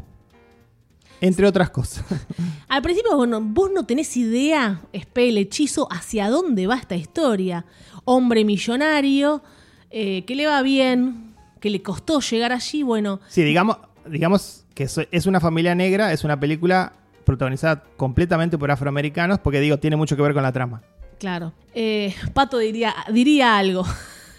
[1.21, 2.05] Entre otras cosas.
[2.69, 7.67] Al principio vos no, vos no tenés idea, Spell, hechizo, hacia dónde va esta historia.
[8.05, 9.43] Hombre millonario,
[9.91, 14.85] eh, que le va bien, que le costó llegar allí, bueno, Sí, digamos, digamos que
[14.85, 16.93] es una familia negra, es una película
[17.25, 20.83] protagonizada completamente por afroamericanos, porque digo, tiene mucho que ver con la trama.
[21.23, 21.53] Claro.
[21.73, 23.85] Eh, Pato diría, diría algo.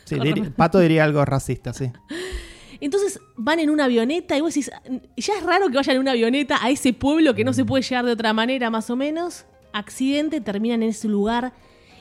[0.05, 0.17] Sí,
[0.57, 1.89] Pato diría algo racista, sí.
[2.81, 4.69] Entonces van en una avioneta y vos decís,
[5.15, 7.83] ya es raro que vayan en una avioneta a ese pueblo que no se puede
[7.83, 9.45] llegar de otra manera, más o menos.
[9.71, 11.53] Accidente, terminan en ese lugar.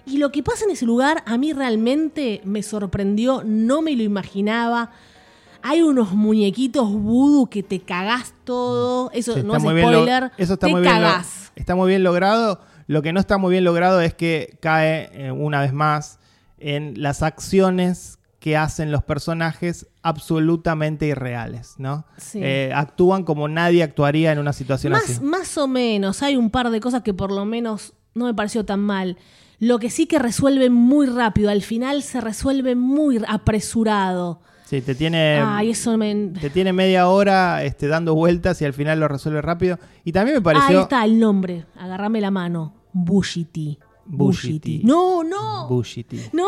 [0.04, 4.02] Y lo que pasa en ese lugar a mí realmente me sorprendió, no me lo
[4.02, 4.90] imaginaba.
[5.62, 9.12] Hay unos muñequitos voodoo que te cagás todo.
[9.12, 10.32] Eso Sí, no es bien spoiler.
[10.36, 10.92] eso está te muy bien.
[10.92, 11.52] cagás.
[11.54, 12.60] está muy bien logrado.
[12.86, 16.18] Lo que no está muy bien logrado es que cae eh, una vez más
[16.58, 22.04] en las acciones que hacen los personajes absolutamente irreales, ¿no?
[22.16, 22.40] Sí.
[22.42, 25.20] Eh, actúan como nadie actuaría en una situación Más, así.
[25.20, 28.64] más o menos, hay un par de cosas que por lo menos no me pareció
[28.64, 29.16] tan mal.
[29.60, 34.40] Lo que sí que resuelven muy rápido, al final se resuelve muy apresurado.
[34.72, 36.30] Sí, te tiene, Ay, eso me...
[36.40, 39.78] te tiene media hora este, dando vueltas y al final lo resuelve rápido.
[40.02, 40.80] Y también me Ahí pareció...
[40.80, 42.72] está el nombre, agarrame la mano.
[42.94, 43.78] Bushiti.
[44.06, 44.80] Bushiti.
[44.82, 45.68] No, no.
[45.68, 46.10] Bullshit.
[46.32, 46.46] no.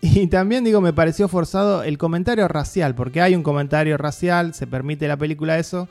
[0.00, 4.66] Y también digo, me pareció forzado el comentario racial, porque hay un comentario racial, se
[4.66, 5.88] permite la película eso,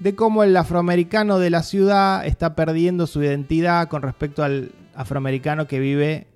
[0.00, 5.68] de cómo el afroamericano de la ciudad está perdiendo su identidad con respecto al afroamericano
[5.68, 6.26] que vive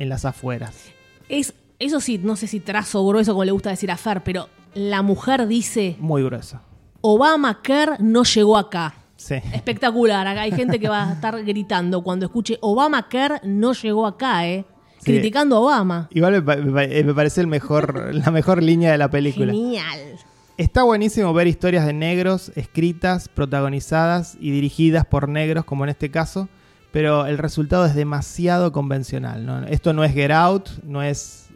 [0.00, 0.90] en las afueras.
[1.28, 4.48] Es, eso sí, no sé si trazo grueso como le gusta decir a Fer, pero
[4.74, 6.60] la mujer dice, Muy grueso.
[7.00, 8.94] Obamacare no llegó acá.
[9.16, 9.34] Sí.
[9.52, 10.26] Espectacular.
[10.26, 14.64] Acá hay gente que va a estar gritando cuando escuche Obamacare no llegó acá, ¿eh?
[14.98, 15.12] Sí.
[15.12, 16.08] Criticando a Obama.
[16.10, 19.52] Igual me, me parece el mejor, la mejor línea de la película.
[19.52, 20.18] Genial.
[20.56, 26.10] Está buenísimo ver historias de negros escritas, protagonizadas y dirigidas por negros, como en este
[26.10, 26.48] caso,
[26.90, 29.46] pero el resultado es demasiado convencional.
[29.46, 29.64] ¿no?
[29.66, 31.47] Esto no es Get Out, no es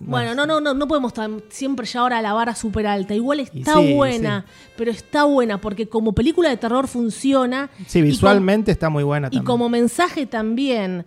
[0.00, 3.14] Bueno, no, no, no, no podemos estar siempre ya ahora a la vara súper alta.
[3.14, 4.44] Igual Y está sí, buena,
[4.76, 7.68] pero está buena porque como película de terror funciona.
[7.86, 9.44] Sí, y visualmente está muy buena Y también.
[9.44, 11.04] como mensaje también,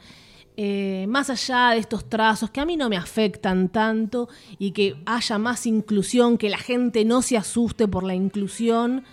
[0.57, 4.27] eh, más allá de estos trazos que a mí no me afectan tanto
[4.59, 9.05] y que haya más inclusión, que la gente no se asuste por la inclusión,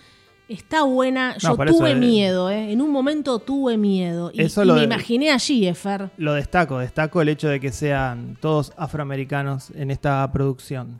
[0.49, 1.37] está buena.
[1.37, 2.71] Yo tuve eh, miedo, ¿eh?
[2.71, 4.31] En un momento tuve miedo.
[4.33, 6.09] Y, Eso y lo me de- imaginé allí, Efer.
[6.17, 10.99] Lo destaco, destaco el hecho de que sean todos afroamericanos en esta producción.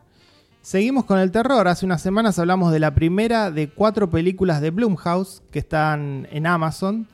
[0.62, 1.68] Seguimos con el terror.
[1.68, 6.46] Hace unas semanas hablamos de la primera de cuatro películas de Blumhouse que están en
[6.48, 7.08] Amazon.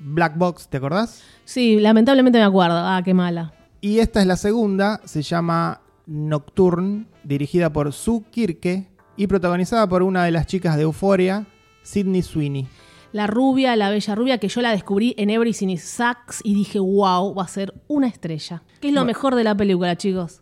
[0.00, 1.22] Black Box, ¿te acordás?
[1.44, 2.76] Sí, lamentablemente me acuerdo.
[2.76, 3.52] Ah, qué mala.
[3.80, 8.86] Y esta es la segunda, se llama Nocturne, dirigida por Sue Kirke
[9.18, 11.44] y protagonizada por una de las chicas de Euphoria,
[11.82, 12.66] Sydney Sweeney.
[13.12, 16.78] La rubia, la bella rubia, que yo la descubrí en Everything is Sucks y dije,
[16.78, 18.62] wow, va a ser una estrella.
[18.80, 19.06] ¿Qué es lo Bueno.
[19.06, 20.40] mejor de la película, chicos?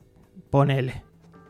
[0.50, 1.02] Ponele.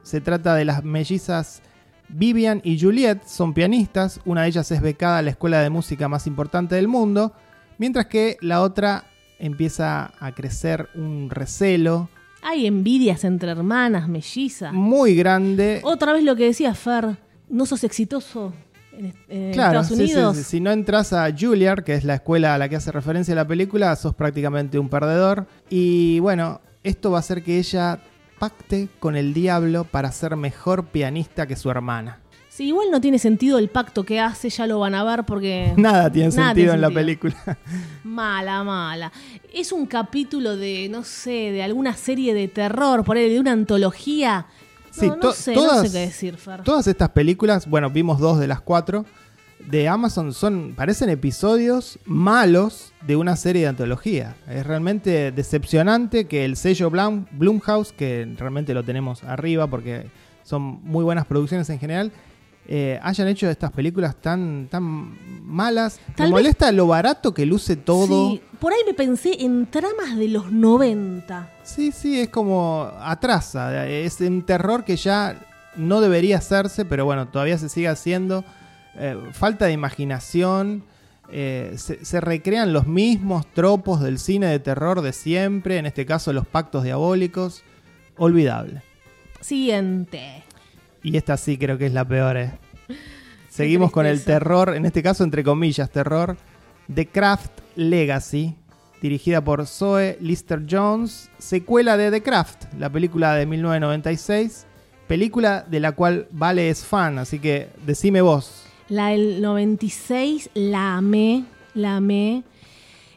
[0.02, 1.62] Se trata de las mellizas
[2.08, 6.06] Vivian y Juliet, son pianistas, una de ellas es becada a la escuela de música
[6.08, 7.32] más importante del mundo,
[7.78, 9.04] mientras que la otra
[9.40, 12.08] empieza a crecer un recelo
[12.48, 14.72] Hay envidias entre hermanas, mellizas.
[14.72, 15.80] muy grande.
[15.82, 17.16] Otra vez lo que decía Fer,
[17.48, 18.52] ¿no sos exitoso
[19.28, 20.36] en, Claro, Estados sí, sí, Unidos?
[20.36, 20.42] sí.
[20.44, 23.46] si no entras a Juilliard, que es la escuela a la que hace referencia la
[23.48, 25.46] película, sos prácticamente un perdedor.
[25.68, 27.98] Y bueno, esto va a hacer que ella
[28.38, 32.20] pacte con el diablo para ser mejor pianista que su hermana.
[32.56, 35.74] Sí, igual no tiene sentido el pacto que hace, ya lo van a ver porque...
[35.76, 37.34] Nada tiene Nada sentido tiene en la película.
[38.04, 39.12] Mala, mala.
[39.52, 43.52] Es un capítulo de, no sé, de alguna serie de terror, por ahí, de una
[43.52, 44.46] antología.
[44.48, 46.62] No, Sí, no sé, no sé qué decir, Fer.
[46.62, 49.04] Todas estas películas, bueno, vimos dos de las cuatro
[49.58, 54.34] de Amazon, son parecen episodios malos de una serie de antología.
[54.48, 60.06] Es realmente decepcionante que el sello Blum- Blumhouse, que realmente lo tenemos arriba porque
[60.42, 62.12] son muy buenas producciones en general,
[62.68, 65.98] eh, hayan hecho estas películas tan, tan malas.
[66.16, 68.30] Tal Me vez- molesta lo barato que luce todo.
[68.30, 71.50] Sí, por ahí me pensé en tramas de los 90.
[71.62, 73.86] Sí, sí, es como atrasa.
[73.88, 75.36] Es un terror que ya
[75.76, 78.44] no debería hacerse, pero bueno, todavía se sigue haciendo.
[78.96, 80.84] Eh, falta de imaginación.
[81.30, 86.06] eh, se, se recrean los mismos tropos del cine de terror de siempre, en este
[86.06, 87.62] caso los pactos diabólicos.
[88.16, 88.82] Olvidable.
[89.40, 90.42] Siguiente.
[91.06, 92.36] Y esta sí creo que es la peor.
[92.36, 92.58] eh.
[93.48, 96.36] Seguimos con el terror, en este caso entre comillas, terror.
[96.92, 98.56] The Craft Legacy,
[99.00, 104.66] dirigida por Zoe Lister Jones, secuela de The Craft, la película de 1996,
[105.06, 108.64] película de la cual Vale es fan, así que decime vos.
[108.88, 111.44] La del 96 la amé,
[111.74, 112.42] la amé.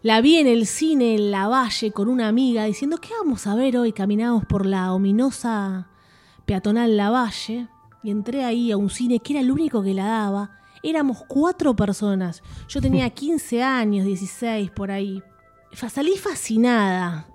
[0.04, 3.56] La vi en el cine en la valle con una amiga diciendo, ¿qué vamos a
[3.56, 3.94] ver hoy?
[3.94, 5.88] Caminamos por la ominosa
[6.46, 7.68] peatonal La Valle
[8.04, 10.52] y entré ahí a un cine que era el único que la daba.
[10.84, 12.42] Éramos cuatro personas.
[12.68, 15.22] Yo tenía 15 años, 16 por ahí.
[15.74, 17.28] Salí fascinada.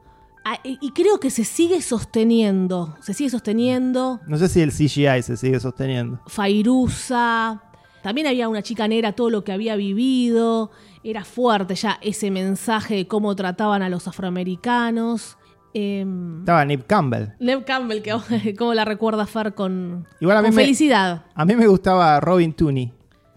[0.46, 2.96] Ah, y creo que se sigue sosteniendo.
[3.00, 4.20] Se sigue sosteniendo.
[4.26, 6.20] No sé si el CGI se sigue sosteniendo.
[6.26, 7.62] Fairuza.
[8.02, 10.70] También había una chica negra, todo lo que había vivido.
[11.02, 15.38] Era fuerte ya ese mensaje de cómo trataban a los afroamericanos.
[15.74, 17.30] Em, Estaba Nip Campbell.
[17.40, 21.24] Neve Campbell, que cómo la recuerda Far con, Igual a mí con me- felicidad.
[21.34, 22.92] A mí me gustaba Robin Tooney.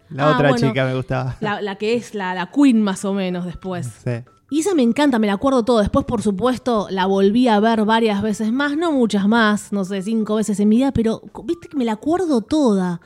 [0.09, 0.67] La Ah, otra bueno.
[0.67, 1.35] chica me gustaba.
[1.41, 3.87] La, la que es la, la queen más o menos después.
[4.03, 4.11] Sí.
[4.49, 5.79] Y esa me encanta, me la acuerdo todo.
[5.79, 10.01] Después, por supuesto, la volví a ver varias veces más, no muchas más, no sé,
[10.03, 13.01] cinco veces en mi vida, pero viste que me la acuerdo toda.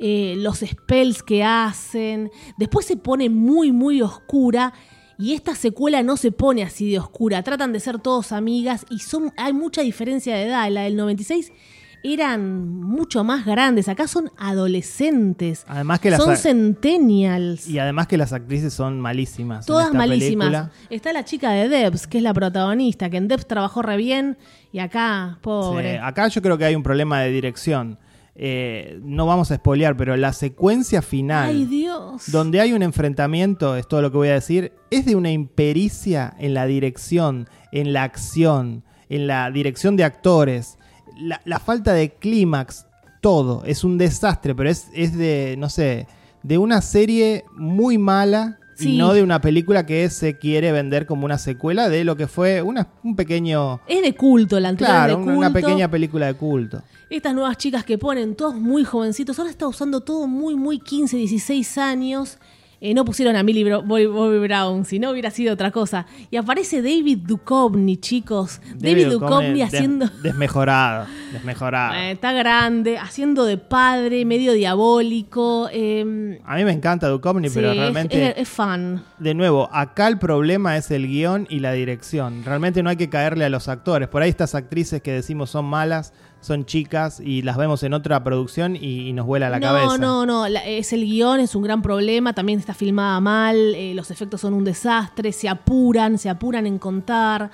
[0.00, 2.30] Eh, los spells que hacen.
[2.58, 4.74] Después se pone muy, muy oscura.
[5.18, 7.42] Y esta secuela no se pone así de oscura.
[7.42, 10.70] Tratan de ser todos amigas y son, hay mucha diferencia de edad.
[10.70, 11.52] La del 96
[12.04, 13.88] eran mucho más grandes.
[13.88, 15.64] Acá son adolescentes.
[15.66, 17.66] Además que las son centennials.
[17.68, 19.64] Y además que las actrices son malísimas.
[19.64, 20.46] en Todas esta malísimas.
[20.48, 20.72] película.
[20.90, 24.38] Está la chica de Debs, que es la protagonista, que en Debs trabajó re bien
[24.72, 25.94] y acá, pobre.
[25.94, 27.98] Sí, acá yo creo que hay un problema de dirección.
[28.40, 32.30] Eh, no vamos a spoilear, pero la secuencia final, Ay, Dios.
[32.30, 36.34] donde hay un enfrentamiento, es todo lo que voy a decir, es de una impericia
[36.38, 40.78] en la dirección, en la acción, en la dirección de actores,
[41.18, 42.86] la, la falta de clímax,
[43.20, 43.64] todo.
[43.64, 46.06] Es un desastre, pero es, es de, no sé,
[46.44, 48.57] de una serie muy mala.
[48.78, 48.94] Sí.
[48.94, 52.28] Y no de una película que se quiere vender como una secuela de lo que
[52.28, 55.38] fue una- un pequeño Es de culto, la anterior Claro, de culto.
[55.38, 56.82] una pequeña película de culto.
[57.10, 61.16] Estas nuevas chicas que ponen todos muy jovencitos, ahora está usando todo muy, muy 15,
[61.16, 62.38] 16 años.
[62.80, 66.06] Eh, no pusieron a Millie Bro- Bobby, Bobby Brown, si no hubiera sido otra cosa.
[66.30, 68.60] Y aparece David Duchovny, chicos.
[68.76, 70.06] David, Duchovny des- haciendo...
[70.22, 71.94] desmejorado, desmejorado.
[71.94, 75.68] Eh, está grande, haciendo de padre, medio diabólico.
[75.72, 79.02] eh, A mí me encanta Duchovny, pero es- realmente, es, es fan.
[79.18, 82.44] de nuevo, acá el problema es el guion y la dirección.
[82.44, 84.08] Realmente no hay que caerle a los actores.
[84.08, 88.22] Por ahí estas actrices que decimos son malas, son chicas y las vemos en otra
[88.22, 89.98] producción y, y nos vuela la no, cabeza.
[89.98, 93.92] no, no, la- es el guion, es un gran problema, también está filmada mal, eh,
[93.94, 97.50] los efectos son un desastre, se apuran, se apuran en contar.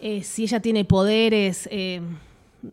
[0.00, 2.00] Eh, si ella tiene poderes, eh,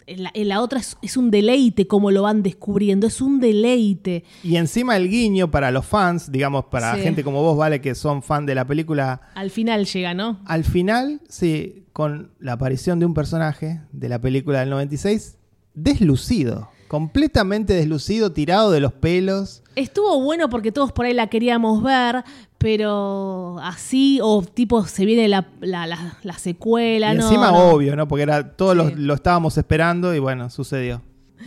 [0.07, 3.39] en, la, en la otra es, es un deleite como lo van descubriendo, es un
[3.39, 4.23] deleite.
[4.43, 7.01] Y encima el guiño para los fans, digamos, para Sí.
[7.01, 10.39] gente como vos, vale, que son fan de la película, Al final llega, ¿no?
[10.45, 15.37] Al final, sí, con la aparición de un personaje de la película del 96,
[15.73, 19.63] deslucido, completamente deslucido, tirado de los pelos.
[19.75, 22.25] Estuvo bueno porque todos por ahí la queríamos ver,
[22.57, 27.69] pero así, o tipo se viene la, la, la- la secuela, y no, encima, no.
[27.69, 28.07] obvio, ¿no?
[28.07, 31.01] Porque era todo lo, estábamos esperando y bueno, sucedió.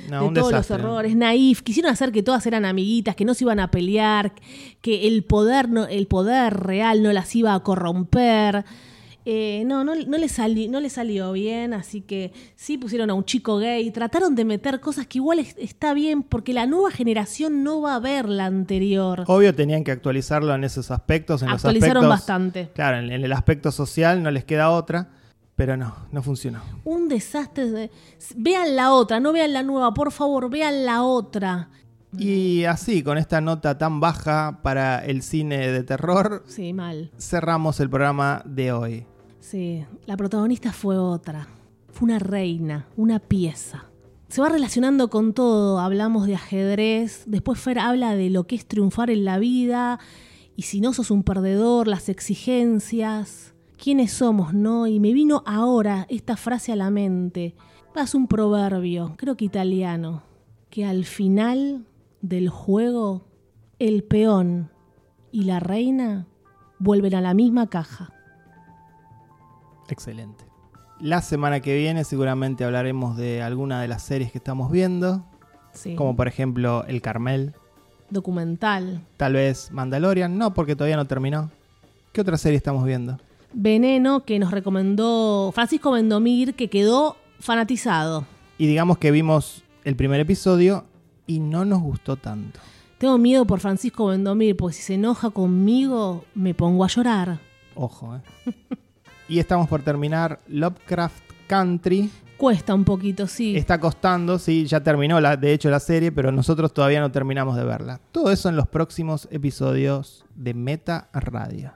[0.08, 0.78] No, de un todos desastre.
[0.78, 4.32] los errores, naif, quisieron hacer que todas eran amiguitas, que no se iban a pelear,
[4.80, 8.64] que el poder, no, el poder real no las iba a corromper.
[9.24, 13.14] Eh, no, no, no, le sali- no le salió bien, así que sí pusieron a
[13.14, 16.90] un chico gay, trataron de meter cosas que igual es- está bien, porque la nueva
[16.90, 19.24] generación no va a ver la anterior.
[19.28, 21.42] Obvio tenían que actualizarlo en esos aspectos.
[21.42, 22.70] En los Actualizaron aspectos- bastante.
[22.74, 25.10] Claro, en, en el aspecto social no les queda otra,
[25.54, 26.60] pero no, no funcionó.
[26.84, 27.70] Un desastre.
[27.70, 27.90] de-
[28.36, 31.68] Vean la otra, no vean la nueva, por favor, vean la otra.
[32.18, 37.10] Y así, con esta nota tan baja para el cine de terror, Sí, mal.
[37.18, 39.06] cerramos el programa de hoy.
[39.42, 41.48] Sí, la protagonista fue otra.
[41.90, 43.86] Fue una reina, una pieza.
[44.28, 45.80] Se va relacionando con todo.
[45.80, 47.24] Hablamos de ajedrez.
[47.26, 49.98] Después Fer habla de lo que es triunfar en la vida.
[50.54, 53.52] Y si no sos un perdedor, las exigencias.
[53.82, 54.86] ¿Quiénes somos, no?
[54.86, 57.56] Y me vino ahora esta frase a la mente.
[57.96, 60.22] Es un proverbio, creo que italiano.
[60.70, 61.84] Que al final
[62.20, 63.26] del juego,
[63.80, 64.70] el peón
[65.32, 66.28] y la reina
[66.78, 68.14] vuelven a la misma caja.
[69.92, 70.44] Excelente.
[71.00, 75.24] La semana que viene seguramente hablaremos de alguna de las series que estamos viendo,
[75.72, 75.94] Sí.
[75.96, 77.54] como por ejemplo El Carmel,
[78.10, 79.04] documental.
[79.16, 81.50] tal vez Mandalorian, no porque todavía no terminó.
[82.12, 83.18] ¿Qué otra serie estamos viendo?
[83.52, 88.24] Veneno que nos recomendó Francisco Vendomir, que quedó fanatizado.
[88.58, 90.84] Y digamos que vimos el primer episodio
[91.26, 92.60] y no nos gustó tanto.
[92.98, 97.40] Tengo miedo por Francisco Vendomir, porque si se enoja conmigo, me pongo a llorar.
[97.74, 98.20] Ojo, ¿eh?
[99.28, 102.10] y estamos por terminar Lovecraft Country.
[102.36, 103.56] Cuesta un poquito, sí.
[103.56, 107.56] Está costando, sí, ya terminó la, de hecho la serie, pero nosotros todavía no terminamos
[107.56, 108.00] de verla.
[108.10, 111.72] Todo eso en los próximos episodios de Meta Radio.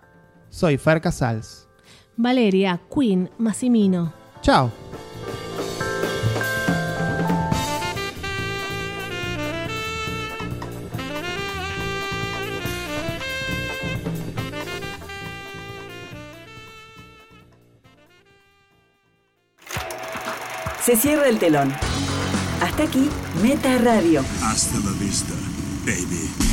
[0.51, 1.68] Soy Fer Casals.
[2.16, 4.12] Valeria, Queen, Massimino.
[4.40, 4.70] Chao.
[20.87, 21.72] Se cierra el telón.
[22.62, 23.11] Hasta aquí,
[23.43, 24.24] Meta Radio.
[24.41, 25.34] Hasta la vista,
[25.84, 26.45] baby.